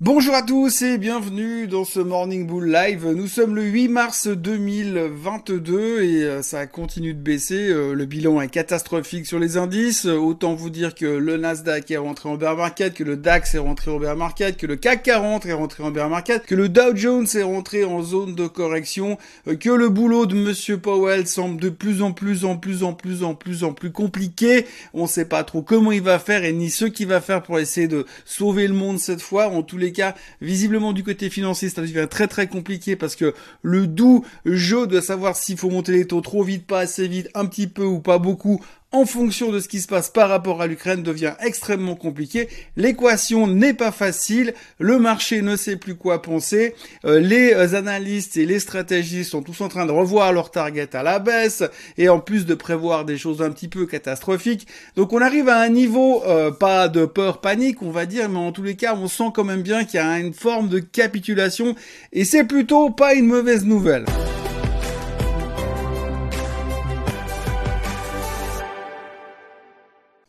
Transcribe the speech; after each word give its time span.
Bonjour 0.00 0.32
à 0.36 0.42
tous 0.42 0.82
et 0.82 0.96
bienvenue 0.96 1.66
dans 1.66 1.84
ce 1.84 1.98
Morning 1.98 2.46
Bull 2.46 2.70
Live. 2.70 3.04
Nous 3.04 3.26
sommes 3.26 3.56
le 3.56 3.64
8 3.64 3.88
mars 3.88 4.28
2022 4.28 6.02
et 6.04 6.22
euh, 6.22 6.40
ça 6.40 6.68
continue 6.68 7.14
de 7.14 7.18
baisser. 7.18 7.68
Euh, 7.70 7.94
le 7.94 8.04
bilan 8.04 8.40
est 8.40 8.48
catastrophique 8.48 9.26
sur 9.26 9.40
les 9.40 9.56
indices. 9.56 10.04
Autant 10.04 10.54
vous 10.54 10.70
dire 10.70 10.94
que 10.94 11.04
le 11.04 11.36
Nasdaq 11.36 11.90
est 11.90 11.96
rentré 11.96 12.28
en 12.28 12.36
bear 12.36 12.56
market, 12.56 12.94
que 12.94 13.02
le 13.02 13.16
DAX 13.16 13.56
est 13.56 13.58
rentré 13.58 13.90
en 13.90 13.98
bear 13.98 14.14
market, 14.14 14.56
que 14.56 14.68
le 14.68 14.76
CAC 14.76 15.02
40 15.02 15.46
est 15.46 15.52
rentré 15.52 15.82
en 15.82 15.90
bear 15.90 16.08
market, 16.08 16.46
que 16.46 16.54
le 16.54 16.68
Dow 16.68 16.94
Jones 16.94 17.26
est 17.34 17.42
rentré 17.42 17.82
en 17.82 18.00
zone 18.00 18.36
de 18.36 18.46
correction, 18.46 19.18
euh, 19.48 19.56
que 19.56 19.70
le 19.70 19.88
boulot 19.88 20.26
de 20.26 20.36
Monsieur 20.36 20.78
Powell 20.78 21.26
semble 21.26 21.60
de 21.60 21.70
plus 21.70 22.02
en 22.02 22.12
plus 22.12 22.44
en 22.44 22.56
plus 22.56 22.84
en 22.84 22.94
plus 22.94 23.24
en 23.24 23.34
plus 23.34 23.64
en 23.64 23.72
plus 23.72 23.90
compliqué. 23.90 24.64
On 24.94 25.08
sait 25.08 25.24
pas 25.24 25.42
trop 25.42 25.62
comment 25.62 25.90
il 25.90 26.02
va 26.02 26.20
faire 26.20 26.44
et 26.44 26.52
ni 26.52 26.70
ce 26.70 26.84
qu'il 26.84 27.08
va 27.08 27.20
faire 27.20 27.42
pour 27.42 27.58
essayer 27.58 27.88
de 27.88 28.06
sauver 28.24 28.68
le 28.68 28.74
monde 28.74 29.00
cette 29.00 29.22
fois. 29.22 29.48
Cas, 29.92 30.14
visiblement 30.40 30.92
du 30.92 31.02
côté 31.02 31.30
financier, 31.30 31.68
ça 31.68 31.82
devient 31.82 32.06
très 32.10 32.28
très 32.28 32.46
compliqué 32.46 32.96
parce 32.96 33.16
que 33.16 33.34
le 33.62 33.86
doux 33.86 34.24
jeu 34.44 34.86
de 34.86 35.00
savoir 35.00 35.36
s'il 35.36 35.56
faut 35.56 35.70
monter 35.70 35.92
les 35.92 36.06
taux 36.06 36.20
trop 36.20 36.42
vite, 36.42 36.66
pas 36.66 36.80
assez 36.80 37.08
vite, 37.08 37.28
un 37.34 37.46
petit 37.46 37.66
peu 37.66 37.84
ou 37.84 38.00
pas 38.00 38.18
beaucoup, 38.18 38.62
en 38.90 39.04
fonction 39.04 39.52
de 39.52 39.60
ce 39.60 39.68
qui 39.68 39.80
se 39.80 39.86
passe 39.86 40.08
par 40.08 40.30
rapport 40.30 40.62
à 40.62 40.66
l'Ukraine 40.66 41.02
devient 41.02 41.34
extrêmement 41.40 41.94
compliqué. 41.94 42.48
L'équation 42.76 43.46
n'est 43.46 43.74
pas 43.74 43.92
facile, 43.92 44.54
le 44.78 44.98
marché 44.98 45.42
ne 45.42 45.56
sait 45.56 45.76
plus 45.76 45.94
quoi 45.94 46.22
penser, 46.22 46.74
euh, 47.04 47.20
les 47.20 47.74
analystes 47.74 48.38
et 48.38 48.46
les 48.46 48.60
stratégistes 48.60 49.32
sont 49.32 49.42
tous 49.42 49.60
en 49.60 49.68
train 49.68 49.84
de 49.84 49.92
revoir 49.92 50.32
leur 50.32 50.50
target 50.50 50.96
à 50.96 51.02
la 51.02 51.18
baisse 51.18 51.62
et 51.98 52.08
en 52.08 52.18
plus 52.18 52.46
de 52.46 52.54
prévoir 52.54 53.04
des 53.04 53.18
choses 53.18 53.42
un 53.42 53.50
petit 53.50 53.68
peu 53.68 53.84
catastrophiques. 53.84 54.66
Donc 54.96 55.12
on 55.12 55.20
arrive 55.20 55.50
à 55.50 55.60
un 55.60 55.68
niveau 55.68 56.22
euh, 56.24 56.50
pas 56.50 56.88
de 56.88 57.04
peur 57.04 57.42
panique 57.42 57.82
on 57.82 57.90
va 57.90 58.06
dire, 58.06 58.28
mais 58.30 58.38
en 58.38 58.52
tous 58.52 58.62
les 58.62 58.76
cas 58.76 58.94
on 58.94 59.08
sent 59.08 59.32
quand 59.34 59.44
même 59.44 59.62
bien 59.62 59.84
qu'il 59.84 60.00
y 60.00 60.02
a 60.02 60.18
une 60.18 60.32
forme 60.32 60.68
de 60.68 60.78
capitulation 60.78 61.74
et 62.12 62.24
c'est 62.24 62.44
plutôt 62.44 62.90
pas 62.90 63.12
une 63.14 63.26
mauvaise 63.26 63.66
nouvelle. 63.66 64.06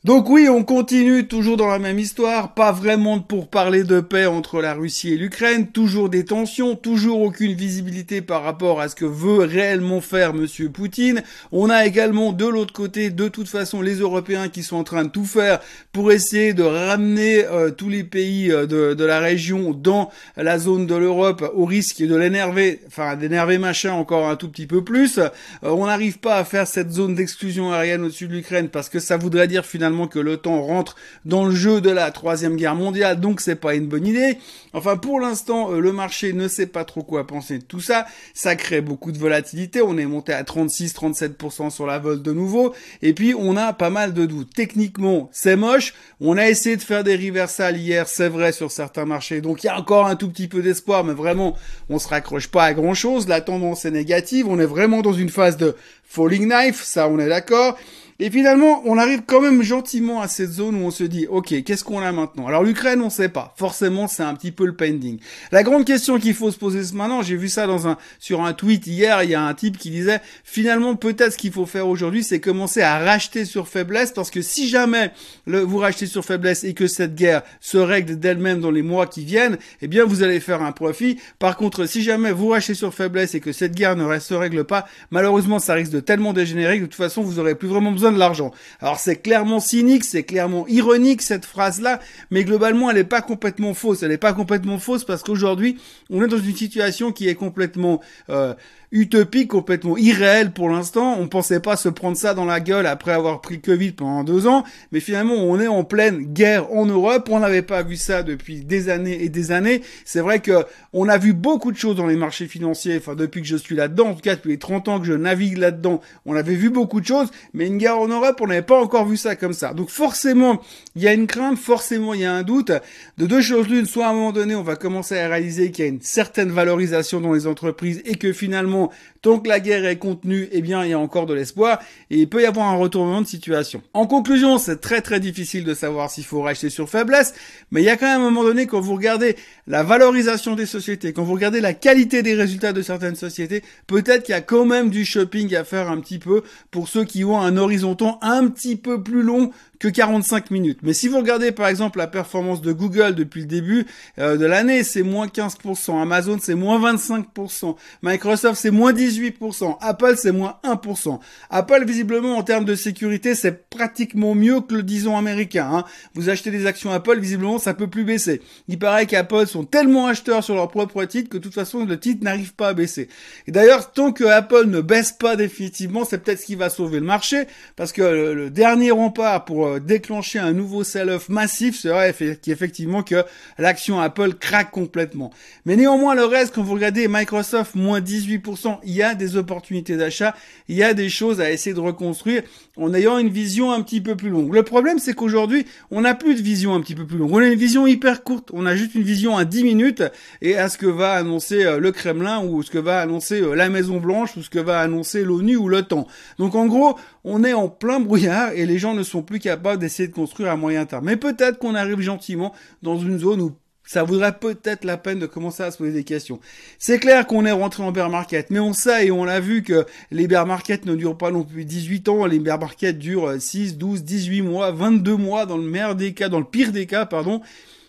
Donc 0.10 0.28
oui, 0.28 0.50
on 0.50 0.64
continue 0.64 1.28
toujours 1.28 1.56
dans 1.56 1.68
la 1.68 1.78
même 1.78 2.00
histoire, 2.00 2.56
pas 2.56 2.72
vraiment 2.72 3.20
pour 3.20 3.48
parler 3.48 3.84
de 3.84 4.00
paix 4.00 4.26
entre 4.26 4.60
la 4.60 4.74
Russie 4.74 5.14
et 5.14 5.18
l'Ukraine, 5.18 5.68
toujours 5.68 6.10
des 6.10 6.26
tensions, 6.26 6.76
toujours 6.76 7.22
aucune 7.22 7.54
visibilité 7.54 8.24
par 8.24 8.42
rapport 8.42 8.82
à 8.82 8.90
ce 8.90 8.96
que 8.96 9.06
veut 9.06 9.46
réellement 9.46 10.02
faire 10.02 10.34
monsieur 10.34 10.72
Poutine. 10.72 11.22
On 11.52 11.70
a 11.70 11.86
également 11.86 12.34
de 12.34 12.48
l'autre 12.48 12.74
côté 12.74 13.12
de 13.12 13.28
toute 13.28 13.48
façon 13.48 13.84
les 13.84 14.00
Européens 14.00 14.50
qui 14.50 14.64
sont 14.64 14.78
en 14.78 14.84
train 14.84 15.04
de 15.04 15.12
tout 15.12 15.26
faire 15.26 15.60
pour 15.92 16.12
essayer 16.12 16.56
de 16.56 16.64
ramener 16.64 17.46
euh, 17.46 17.70
tous 17.70 17.90
les 17.90 18.04
pays 18.04 18.52
euh, 18.52 18.66
de, 18.66 19.06
la 19.06 19.20
région 19.20 19.74
dans 19.74 20.10
la 20.38 20.58
zone 20.58 20.88
de 20.88 20.96
l'Europe 20.96 21.48
au 21.54 21.66
risque 21.66 22.02
de 22.02 22.16
l'énerver, 22.16 22.82
enfin 22.88 23.16
d'énerver 23.16 23.60
machin 23.60 23.94
encore 23.94 24.28
un 24.28 24.38
tout 24.38 24.50
petit 24.50 24.66
peu 24.66 24.84
plus. 24.84 25.20
Euh, 25.20 25.30
on 25.62 25.86
n'arrive 25.86 26.18
pas 26.18 26.38
à 26.38 26.46
faire 26.46 26.66
cette 26.66 26.90
zone 26.90 27.14
d'exclusion 27.14 27.72
aérienne 27.72 28.02
au-dessus 28.02 28.28
de 28.28 28.34
l'Ukraine 28.34 28.70
parce 28.70 28.90
que 28.90 29.00
ça 29.00 29.16
voudrait 29.16 29.48
dire 29.48 29.68
finalement 29.68 29.99
que 30.08 30.20
le 30.20 30.38
temps 30.38 30.62
rentre 30.62 30.96
dans 31.26 31.46
le 31.46 31.54
jeu 31.54 31.82
de 31.82 31.90
la 31.90 32.12
troisième 32.12 32.56
guerre 32.56 32.76
mondiale, 32.76 33.20
donc 33.20 33.42
c'est 33.42 33.56
pas 33.56 33.76
une 33.76 33.88
bonne 33.88 34.08
idée. 34.08 34.38
Enfin, 34.74 34.98
pour 34.98 35.20
l'instant, 35.20 35.72
euh, 35.72 35.80
le 35.80 35.92
marché 35.92 36.34
ne 36.34 36.48
sait 36.48 36.68
pas 36.68 36.86
trop 36.86 37.02
quoi 37.02 37.26
penser 37.26 37.58
de 37.58 37.64
tout 37.64 37.80
ça. 37.80 38.06
Ça 38.34 38.56
crée 38.56 38.82
beaucoup 38.82 39.12
de 39.12 39.18
volatilité. 39.18 39.82
On 39.82 39.98
est 39.98 40.06
monté 40.06 40.34
à 40.34 40.44
36-37% 40.44 41.70
sur 41.70 41.86
la 41.86 41.98
vol 41.98 42.22
de 42.22 42.32
nouveau. 42.32 42.74
Et 43.02 43.14
puis, 43.14 43.34
on 43.36 43.58
a 43.58 43.74
pas 43.74 43.90
mal 43.90 44.14
de 44.14 44.26
doutes. 44.26 44.54
Techniquement, 44.54 45.30
c'est 45.32 45.56
moche. 45.56 45.94
On 46.22 46.38
a 46.38 46.48
essayé 46.48 46.78
de 46.78 46.82
faire 46.82 47.04
des 47.04 47.16
reversals 47.16 47.78
hier, 47.78 48.08
c'est 48.08 48.30
vrai, 48.30 48.52
sur 48.52 48.72
certains 48.72 49.06
marchés. 49.06 49.42
Donc, 49.42 49.64
il 49.64 49.68
y 49.68 49.70
a 49.70 49.80
encore 49.80 50.06
un 50.06 50.16
tout 50.16 50.30
petit 50.30 50.48
peu 50.48 50.62
d'espoir, 50.62 51.04
mais 51.04 51.14
vraiment, 51.14 51.56
on 51.90 51.98
se 51.98 52.08
raccroche 52.08 52.48
pas 52.48 52.66
à 52.66 52.74
grand 52.74 52.94
chose. 52.94 53.28
La 53.28 53.42
tendance 53.42 53.86
est 53.86 53.92
négative. 53.92 54.48
On 54.48 54.60
est 54.60 54.66
vraiment 54.66 55.02
dans 55.02 55.14
une 55.14 55.30
phase 55.30 55.58
de 55.58 55.76
falling 56.04 56.48
knife. 56.48 56.84
Ça, 56.84 57.08
on 57.08 57.18
est 57.18 57.30
d'accord. 57.30 57.78
Et 58.22 58.30
finalement, 58.30 58.82
on 58.84 58.98
arrive 58.98 59.22
quand 59.26 59.40
même 59.40 59.64
gentiment 59.64 60.20
à 60.20 60.28
cette 60.28 60.52
zone 60.52 60.76
où 60.76 60.86
on 60.86 60.92
se 60.92 61.06
dit, 61.06 61.26
ok, 61.30 61.64
qu'est-ce 61.64 61.86
qu'on 61.86 62.02
a 62.02 62.12
maintenant? 62.12 62.48
Alors 62.48 62.64
l'Ukraine, 62.64 63.02
on 63.02 63.10
sait 63.10 63.30
pas. 63.30 63.54
Forcément, 63.56 64.10
c'est 64.10 64.24
un 64.24 64.34
petit 64.34 64.52
peu 64.52 64.66
le 64.66 64.76
pending. 64.76 65.20
La 65.54 65.64
grande 65.64 65.86
question 65.86 66.20
qu'il 66.20 66.34
faut 66.34 66.52
se 66.52 66.58
poser 66.58 66.82
maintenant, 66.94 67.22
j'ai 67.22 67.38
vu 67.38 67.48
ça 67.48 67.66
dans 67.66 67.88
un 67.88 67.98
sur 68.20 68.44
un 68.44 68.52
tweet 68.52 68.88
hier, 68.88 69.24
il 69.24 69.30
y 69.30 69.36
a 69.36 69.42
un 69.42 69.54
type 69.54 69.78
qui 69.78 69.90
disait, 69.90 70.20
finalement, 70.44 70.98
peut-être 70.98 71.32
ce 71.32 71.38
qu'il 71.38 71.54
faut 71.54 71.66
faire 71.66 71.88
aujourd'hui, 71.88 72.22
c'est 72.22 72.42
commencer 72.42 72.82
à 72.82 73.00
racheter 73.00 73.46
sur 73.46 73.70
faiblesse, 73.70 74.12
parce 74.12 74.32
que 74.32 74.42
si 74.42 74.68
jamais 74.68 75.12
vous 75.46 75.78
rachetez 75.78 76.06
sur 76.06 76.26
faiblesse 76.26 76.66
et 76.66 76.74
que 76.74 76.88
cette 76.88 77.16
guerre 77.16 77.44
se 77.62 77.78
règle 77.78 78.20
d'elle-même 78.20 78.60
dans 78.60 78.72
les 78.72 78.82
mois 78.82 79.08
qui 79.08 79.24
viennent, 79.24 79.58
eh 79.82 79.88
bien, 79.88 80.04
vous 80.04 80.24
allez 80.24 80.42
faire 80.42 80.62
un 80.62 80.74
profit. 80.74 81.18
Par 81.40 81.56
contre, 81.56 81.86
si 81.86 82.04
jamais 82.04 82.34
vous 82.34 82.50
rachetez 82.50 82.74
sur 82.74 82.94
faiblesse 82.94 83.34
et 83.34 83.40
que 83.40 83.54
cette 83.54 83.76
guerre 83.76 83.96
ne 83.96 84.20
se 84.20 84.34
règle 84.34 84.66
pas, 84.66 84.86
malheureusement, 85.10 85.60
ça 85.60 85.74
risque 85.74 85.94
de 85.94 86.02
tellement 86.02 86.34
dégénérer 86.34 86.80
que 86.80 86.82
de 86.82 86.88
toute 86.88 86.96
façon, 86.96 87.22
vous 87.22 87.40
aurez 87.40 87.56
plus 87.56 87.70
vraiment 87.70 87.94
besoin 87.94 88.09
de 88.12 88.20
l'argent. 88.20 88.52
Alors 88.80 89.00
c'est 89.00 89.18
clairement 89.18 89.60
cynique, 89.60 90.04
c'est 90.04 90.24
clairement 90.24 90.68
ironique 90.68 91.22
cette 91.22 91.46
phrase-là, 91.46 92.00
mais 92.32 92.44
globalement 92.44 92.90
elle 92.90 92.98
n'est 92.98 93.04
pas 93.04 93.22
complètement 93.22 93.74
fausse. 93.74 94.04
Elle 94.04 94.10
n'est 94.10 94.18
pas 94.18 94.34
complètement 94.34 94.80
fausse 94.80 95.04
parce 95.04 95.24
qu'aujourd'hui 95.24 95.78
on 96.10 96.24
est 96.24 96.28
dans 96.28 96.38
une 96.38 96.56
situation 96.56 97.12
qui 97.12 97.28
est 97.28 97.36
complètement 97.36 98.02
euh, 98.30 98.54
utopique, 98.92 99.50
complètement 99.50 99.98
irréel 99.98 100.52
pour 100.52 100.70
l'instant. 100.70 101.18
On 101.20 101.28
pensait 101.28 101.60
pas 101.60 101.76
se 101.76 101.90
prendre 101.90 102.18
ça 102.18 102.34
dans 102.34 102.46
la 102.46 102.60
gueule 102.60 102.88
après 102.88 103.12
avoir 103.12 103.42
pris 103.42 103.62
Covid 103.62 103.92
pendant 103.92 104.24
deux 104.24 104.48
ans, 104.48 104.64
mais 104.92 105.00
finalement 105.00 105.36
on 105.36 105.60
est 105.60 105.68
en 105.68 105.84
pleine 105.84 106.24
guerre 106.34 106.72
en 106.74 106.86
Europe. 106.86 107.30
On 107.32 107.40
n'avait 107.40 107.62
pas 107.62 107.84
vu 107.84 107.96
ça 107.96 108.24
depuis 108.24 108.62
des 108.62 108.90
années 108.90 109.24
et 109.24 109.30
des 109.30 109.52
années. 109.52 109.82
C'est 110.06 110.22
vrai 110.22 110.40
que 110.40 110.66
on 110.94 111.08
a 111.08 111.18
vu 111.18 111.34
beaucoup 111.34 111.72
de 111.72 111.78
choses 111.78 111.96
dans 111.96 112.08
les 112.08 112.16
marchés 112.16 112.48
financiers. 112.48 112.98
Enfin 112.98 113.16
depuis 113.16 113.42
que 113.42 113.48
je 113.48 113.58
suis 113.58 113.76
là-dedans, 113.76 114.10
en 114.10 114.14
tout 114.16 114.22
cas 114.22 114.36
depuis 114.36 114.52
les 114.52 114.60
30 114.60 114.88
ans 114.88 115.00
que 115.00 115.06
je 115.06 115.14
navigue 115.14 115.58
là-dedans, 115.58 116.02
on 116.26 116.36
avait 116.36 116.56
vu 116.56 116.70
beaucoup 116.70 117.02
de 117.02 117.06
choses, 117.06 117.30
mais 117.54 117.68
une 117.68 117.78
guerre 117.78 118.00
en 118.00 118.08
Europe, 118.08 118.40
on 118.42 118.48
n'avait 118.48 118.62
pas 118.62 118.80
encore 118.80 119.06
vu 119.06 119.18
ça 119.18 119.36
comme 119.36 119.54
ça. 119.54 119.74
Donc 119.74 119.90
forcément, 119.90 120.62
il 120.96 121.04
y 121.04 121.08
a 121.08 121.14
une 121.14 121.28
crainte, 121.28 121.58
forcément 121.58 122.14
il 122.14 122.22
y 122.22 122.26
a 122.26 122.34
un 122.34 122.44
doute 122.44 122.72
de 123.18 123.26
deux 123.26 123.42
choses 123.42 123.68
l'une. 123.68 123.86
Soit 123.86 124.08
à 124.08 124.10
un 124.10 124.14
moment 124.14 124.32
donné, 124.32 124.56
on 124.56 124.64
va 124.64 124.76
commencer 124.76 125.18
à 125.18 125.28
réaliser 125.28 125.72
qu'il 125.72 125.86
y 125.86 125.88
a 125.88 125.92
une 125.92 126.02
certaine 126.02 126.50
valorisation 126.50 127.22
dans 127.22 127.34
les 127.34 127.48
entreprises 127.48 128.02
et 128.06 128.16
que 128.16 128.34
finalement 128.34 128.79
tant 129.22 129.40
que 129.40 129.50
la 129.50 129.60
guerre 129.60 129.86
est 129.86 129.98
contenue, 129.98 130.48
eh 130.52 130.62
bien, 130.62 130.84
il 130.86 130.92
y 130.92 130.94
a 130.94 131.00
encore 131.00 131.26
de 131.26 131.34
l'espoir 131.34 131.80
et 132.10 132.18
il 132.20 132.30
peut 132.30 132.42
y 132.42 132.46
avoir 132.46 132.68
un 132.68 132.78
retournement 132.78 133.22
de 133.22 133.28
situation. 133.28 133.82
En 133.94 134.08
conclusion, 134.08 134.58
c'est 134.58 134.80
très 134.80 135.02
très 135.02 135.20
difficile 135.20 135.66
de 135.66 135.74
savoir 135.74 136.10
s'il 136.10 136.24
faut 136.24 136.42
racheter 136.42 136.70
sur 136.70 136.90
faiblesse, 136.90 137.34
mais 137.72 137.82
il 137.82 137.86
y 137.86 137.90
a 137.90 137.98
quand 137.98 138.08
même 138.08 138.22
un 138.22 138.32
moment 138.32 138.44
donné, 138.44 138.66
quand 138.66 138.80
vous 138.80 138.96
regardez 138.96 139.36
la 139.68 139.84
valorisation 139.84 140.56
des 140.56 140.66
sociétés, 140.66 141.12
quand 141.12 141.24
vous 141.24 141.34
regardez 141.34 141.60
la 141.60 141.74
qualité 141.74 142.24
des 142.24 142.34
résultats 142.34 142.74
de 142.74 142.82
certaines 142.82 143.16
sociétés, 143.16 143.62
peut-être 143.88 144.24
qu'il 144.24 144.34
y 144.34 144.38
a 144.38 144.42
quand 144.42 144.66
même 144.66 144.90
du 144.90 145.04
shopping 145.04 145.54
à 145.56 145.64
faire 145.64 145.90
un 145.90 146.00
petit 146.00 146.20
peu 146.20 146.44
pour 146.72 146.88
ceux 146.88 147.04
qui 147.04 147.26
ont 147.26 147.40
un 147.42 147.58
horizon 147.58 147.90
un 148.22 148.48
petit 148.48 148.76
peu 148.76 149.02
plus 149.02 149.22
long 149.22 149.52
que 149.80 149.88
45 149.88 150.52
minutes. 150.52 150.80
Mais 150.84 150.94
si 150.94 151.08
vous 151.08 151.18
regardez 151.18 151.52
par 151.54 151.68
exemple 151.68 151.98
la 152.00 152.08
performance 152.08 152.62
de 152.62 152.74
Google 152.74 153.16
depuis 153.16 153.42
le 153.42 153.48
début 153.48 153.86
euh, 154.20 154.36
de 154.36 154.46
l'année, 154.46 154.84
c'est 154.84 155.04
moins 155.04 155.28
15%, 155.28 156.02
Amazon 156.02 156.38
c'est 156.42 156.56
moins 156.56 156.94
25%, 156.94 157.76
Microsoft 158.04 158.60
c'est 158.62 158.72
moins 158.72 158.92
18%, 158.92 159.78
Apple 159.80 160.16
c'est 160.18 160.34
moins 160.34 160.60
1%. 160.66 161.20
Apple 161.50 161.86
visiblement 161.86 162.38
en 162.38 162.44
termes 162.44 162.66
de 162.66 162.76
sécurité 162.76 163.36
c'est 163.36 163.70
pratiquement 163.70 164.36
mieux 164.36 164.60
que 164.60 164.76
le 164.76 164.84
disons 164.84 165.18
américain. 165.18 165.70
Hein. 165.72 165.86
Vous 166.14 166.30
achetez 166.30 166.52
des 166.52 166.66
actions 166.66 166.92
Apple, 166.92 167.20
visiblement 167.20 167.58
ça 167.58 167.74
peut 167.74 167.88
plus 167.88 168.04
baisser. 168.04 168.42
Il 168.68 168.80
paraît 168.80 169.06
qu'Apple 169.06 169.48
sont 169.48 169.64
tellement 169.64 170.08
acheteurs 170.08 170.44
sur 170.44 170.56
leur 170.56 170.68
propre 170.68 171.06
titre 171.06 171.30
que 171.30 171.38
de 171.38 171.44
toute 171.44 171.54
façon 171.54 171.86
le 171.86 171.98
titre 171.98 172.24
n'arrive 172.24 172.54
pas 172.54 172.70
à 172.70 172.74
baisser. 172.74 173.08
Et 173.48 173.52
d'ailleurs 173.52 173.94
tant 173.94 174.12
que 174.12 174.26
Apple 174.26 174.66
ne 174.66 174.82
baisse 174.82 175.14
pas 175.14 175.38
définitivement, 175.38 176.04
c'est 176.04 176.18
peut-être 176.18 176.42
ce 176.42 176.46
qui 176.46 176.56
va 176.56 176.70
sauver 176.70 177.00
le 177.00 177.06
marché 177.06 177.46
parce 177.78 177.94
que 177.94 178.02
le 178.02 178.50
dernier 178.50 178.92
rempart 178.92 179.46
pour 179.46 179.69
euh, 179.76 179.80
déclencher 179.80 180.40
un 180.40 180.54
nouveau 180.54 180.84
sell-off 180.84 181.30
massif 181.30 181.80
serait 181.80 182.14
effectivement 182.48 183.04
que 183.04 183.24
l'action 183.58 184.00
Apple 184.00 184.34
craque 184.34 184.72
complètement. 184.72 185.32
Mais 185.66 185.76
néanmoins, 185.76 186.16
le 186.16 186.26
reste, 186.26 186.54
quand 186.54 186.64
vous 186.64 186.74
regardez 186.74 187.08
Microsoft, 187.08 187.76
moins 187.76 188.02
18%, 188.02 188.80
il 188.84 188.94
y 188.94 189.04
a 189.04 189.16
des 189.16 189.38
opportunités 189.38 189.98
d'achat, 189.98 190.36
il 190.68 190.76
y 190.76 190.84
a 190.84 190.94
des 190.94 191.10
choses 191.10 191.42
à 191.42 191.52
essayer 191.52 191.74
de 191.74 191.80
reconstruire 191.80 192.44
en 192.78 192.94
ayant 192.94 193.18
une 193.18 193.30
vision 193.30 193.72
un 193.72 193.82
petit 193.82 194.02
peu 194.02 194.16
plus 194.16 194.30
longue. 194.30 194.54
Le 194.54 194.64
problème, 194.64 195.00
c'est 195.00 195.14
qu'aujourd'hui, 195.14 195.66
on 195.92 196.02
n'a 196.02 196.16
plus 196.16 196.36
de 196.36 196.42
vision 196.42 196.74
un 196.74 196.82
petit 196.82 196.96
peu 196.96 197.06
plus 197.06 197.18
longue. 197.18 197.32
On 197.32 197.40
a 197.40 197.48
une 197.48 197.60
vision 197.60 197.86
hyper 197.88 198.24
courte. 198.24 198.50
On 198.54 198.66
a 198.66 198.76
juste 198.76 198.96
une 198.96 199.04
vision 199.04 199.38
à 199.38 199.46
10 199.46 199.64
minutes 199.64 200.04
et 200.42 200.58
à 200.58 200.70
ce 200.70 200.78
que 200.78 200.86
va 200.86 201.14
annoncer 201.14 201.66
euh, 201.66 201.80
le 201.80 201.92
Kremlin 201.92 202.44
ou 202.44 202.64
ce 202.64 202.72
que 202.72 202.78
va 202.78 203.02
annoncer 203.02 203.42
euh, 203.42 203.54
la 203.54 203.70
Maison 203.70 203.98
Blanche 203.98 204.38
ou 204.38 204.42
ce 204.42 204.50
que 204.50 204.60
va 204.60 204.80
annoncer 204.80 205.24
l'ONU 205.24 205.58
ou 205.58 205.68
l'OTAN. 205.68 206.08
Donc 206.38 206.56
en 206.56 206.66
gros, 206.66 206.98
on 207.24 207.44
est 207.44 207.54
en 207.54 207.68
plein 207.68 208.00
brouillard 208.00 208.52
et 208.54 208.66
les 208.66 208.80
gens 208.80 208.94
ne 208.94 209.04
sont 209.04 209.22
plus 209.22 209.40
capables 209.40 209.59
d'essayer 209.78 210.08
de 210.08 210.14
construire 210.14 210.52
à 210.52 210.56
moyen 210.56 210.86
terme. 210.86 211.06
Mais 211.06 211.18
peut-être 211.18 211.60
qu'on 211.60 211.76
arrive 211.76 212.00
gentiment 212.00 212.54
dans 212.82 212.98
une 212.98 213.20
zone 213.20 213.42
où 213.42 213.52
ça 213.90 214.04
vaudrait 214.04 214.38
peut-être 214.38 214.86
la 214.86 214.98
peine 214.98 215.18
de 215.18 215.26
commencer 215.26 215.64
à 215.64 215.72
se 215.72 215.80
poser 215.80 215.92
des 215.92 216.04
questions. 216.04 216.40
C'est 216.78 217.00
clair 217.00 217.26
qu'on 217.26 217.44
est 217.44 217.52
rentré 217.52 217.82
en 217.82 217.92
bear 217.92 218.12
market, 218.12 218.52
mais 218.52 218.60
on 218.60 218.72
sait 218.72 219.08
et 219.08 219.12
on 219.12 219.24
l'a 219.24 219.40
vu 219.40 219.64
que 219.64 219.84
les 220.12 220.28
bear 220.28 220.46
markets 220.46 220.86
ne 220.86 220.94
durent 220.94 221.18
pas 221.18 221.32
non 221.32 221.44
plus 221.44 221.66
18 221.66 222.08
ans, 222.08 222.26
les 222.28 222.38
bear 222.38 222.60
markets 222.60 223.00
durent 223.00 223.42
6, 223.42 223.78
12, 223.78 224.04
18 224.04 224.44
mois, 224.44 224.72
22 224.72 225.16
mois 225.16 225.48
dans 225.48 225.58
le 225.58 225.64
meilleur 225.64 225.96
des 225.96 226.14
cas, 226.14 226.30
dans 226.30 226.38
le 226.38 226.46
pire 226.46 226.72
des 226.72 226.86
cas, 226.86 227.08
pardon. 227.08 227.42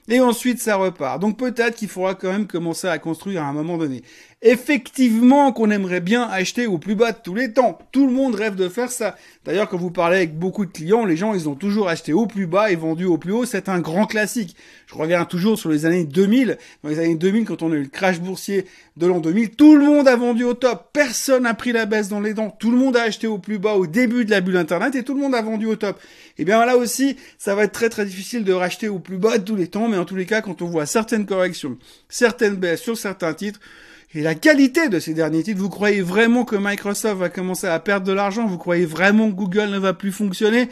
et 0.08 0.20
ensuite 0.20 0.58
ça 0.58 0.76
repart. 0.76 1.20
Donc 1.20 1.36
peut-être 1.36 1.76
qu'il 1.76 1.88
faudra 1.88 2.14
quand 2.14 2.32
même 2.32 2.46
commencer 2.46 2.88
à 2.88 2.98
construire 2.98 3.42
à 3.42 3.48
un 3.48 3.52
moment 3.52 3.76
donné. 3.76 4.02
Effectivement 4.42 5.52
qu'on 5.52 5.70
aimerait 5.70 6.00
bien 6.00 6.22
acheter 6.22 6.66
au 6.66 6.78
plus 6.78 6.94
bas 6.94 7.12
de 7.12 7.18
tous 7.22 7.34
les 7.34 7.52
temps. 7.52 7.78
Tout 7.92 8.06
le 8.06 8.12
monde 8.14 8.34
rêve 8.34 8.54
de 8.54 8.70
faire 8.70 8.90
ça. 8.90 9.14
D'ailleurs, 9.44 9.68
quand 9.68 9.76
vous 9.76 9.90
parlez 9.90 10.16
avec 10.16 10.38
beaucoup 10.38 10.64
de 10.64 10.70
clients, 10.70 11.04
les 11.04 11.18
gens, 11.18 11.34
ils 11.34 11.46
ont 11.46 11.54
toujours 11.54 11.90
acheté 11.90 12.14
au 12.14 12.26
plus 12.26 12.46
bas 12.46 12.70
et 12.70 12.74
vendu 12.74 13.04
au 13.04 13.18
plus 13.18 13.32
haut. 13.32 13.44
C'est 13.44 13.68
un 13.68 13.80
grand 13.80 14.06
classique. 14.06 14.56
Je 14.86 14.94
reviens 14.94 15.26
toujours 15.26 15.58
sur 15.58 15.68
les 15.68 15.84
années 15.84 16.04
2000. 16.04 16.56
Dans 16.82 16.88
les 16.88 16.98
années 16.98 17.16
2000, 17.16 17.44
quand 17.44 17.62
on 17.62 17.70
a 17.70 17.74
eu 17.74 17.82
le 17.82 17.88
crash 17.88 18.18
boursier 18.18 18.64
de 18.96 19.06
l'an 19.06 19.20
2000, 19.20 19.50
tout 19.50 19.76
le 19.76 19.84
monde 19.84 20.08
a 20.08 20.16
vendu 20.16 20.44
au 20.44 20.54
top. 20.54 20.88
Personne 20.94 21.42
n'a 21.42 21.52
pris 21.52 21.72
la 21.72 21.84
baisse 21.84 22.08
dans 22.08 22.20
les 22.20 22.32
dents. 22.32 22.50
Tout 22.50 22.70
le 22.70 22.78
monde 22.78 22.96
a 22.96 23.02
acheté 23.02 23.26
au 23.26 23.36
plus 23.36 23.58
bas 23.58 23.74
au 23.74 23.86
début 23.86 24.24
de 24.24 24.30
la 24.30 24.40
bulle 24.40 24.56
Internet 24.56 24.94
et 24.94 25.02
tout 25.02 25.12
le 25.12 25.20
monde 25.20 25.34
a 25.34 25.42
vendu 25.42 25.66
au 25.66 25.76
top. 25.76 25.98
Et 26.38 26.42
eh 26.42 26.44
bien 26.46 26.64
là 26.64 26.78
aussi, 26.78 27.18
ça 27.36 27.54
va 27.54 27.64
être 27.64 27.72
très 27.72 27.90
très 27.90 28.06
difficile 28.06 28.44
de 28.44 28.54
racheter 28.54 28.88
au 28.88 29.00
plus 29.00 29.18
bas 29.18 29.36
de 29.36 29.44
tous 29.44 29.56
les 29.56 29.66
temps. 29.66 29.88
Mais 29.88 29.98
en 29.98 30.06
tous 30.06 30.16
les 30.16 30.24
cas, 30.24 30.40
quand 30.40 30.62
on 30.62 30.66
voit 30.66 30.86
certaines 30.86 31.26
corrections, 31.26 31.76
certaines 32.08 32.56
baisses 32.56 32.80
sur 32.80 32.96
certains 32.96 33.34
titres, 33.34 33.60
et 34.14 34.22
la 34.22 34.34
qualité 34.34 34.88
de 34.88 34.98
ces 34.98 35.14
derniers 35.14 35.42
titres. 35.42 35.60
Vous 35.60 35.68
croyez 35.68 36.02
vraiment 36.02 36.44
que 36.44 36.56
Microsoft 36.56 37.18
va 37.18 37.28
commencer 37.28 37.66
à 37.66 37.78
perdre 37.78 38.06
de 38.06 38.12
l'argent? 38.12 38.46
Vous 38.46 38.58
croyez 38.58 38.86
vraiment 38.86 39.30
que 39.30 39.36
Google 39.36 39.70
ne 39.70 39.78
va 39.78 39.92
plus 39.92 40.12
fonctionner? 40.12 40.68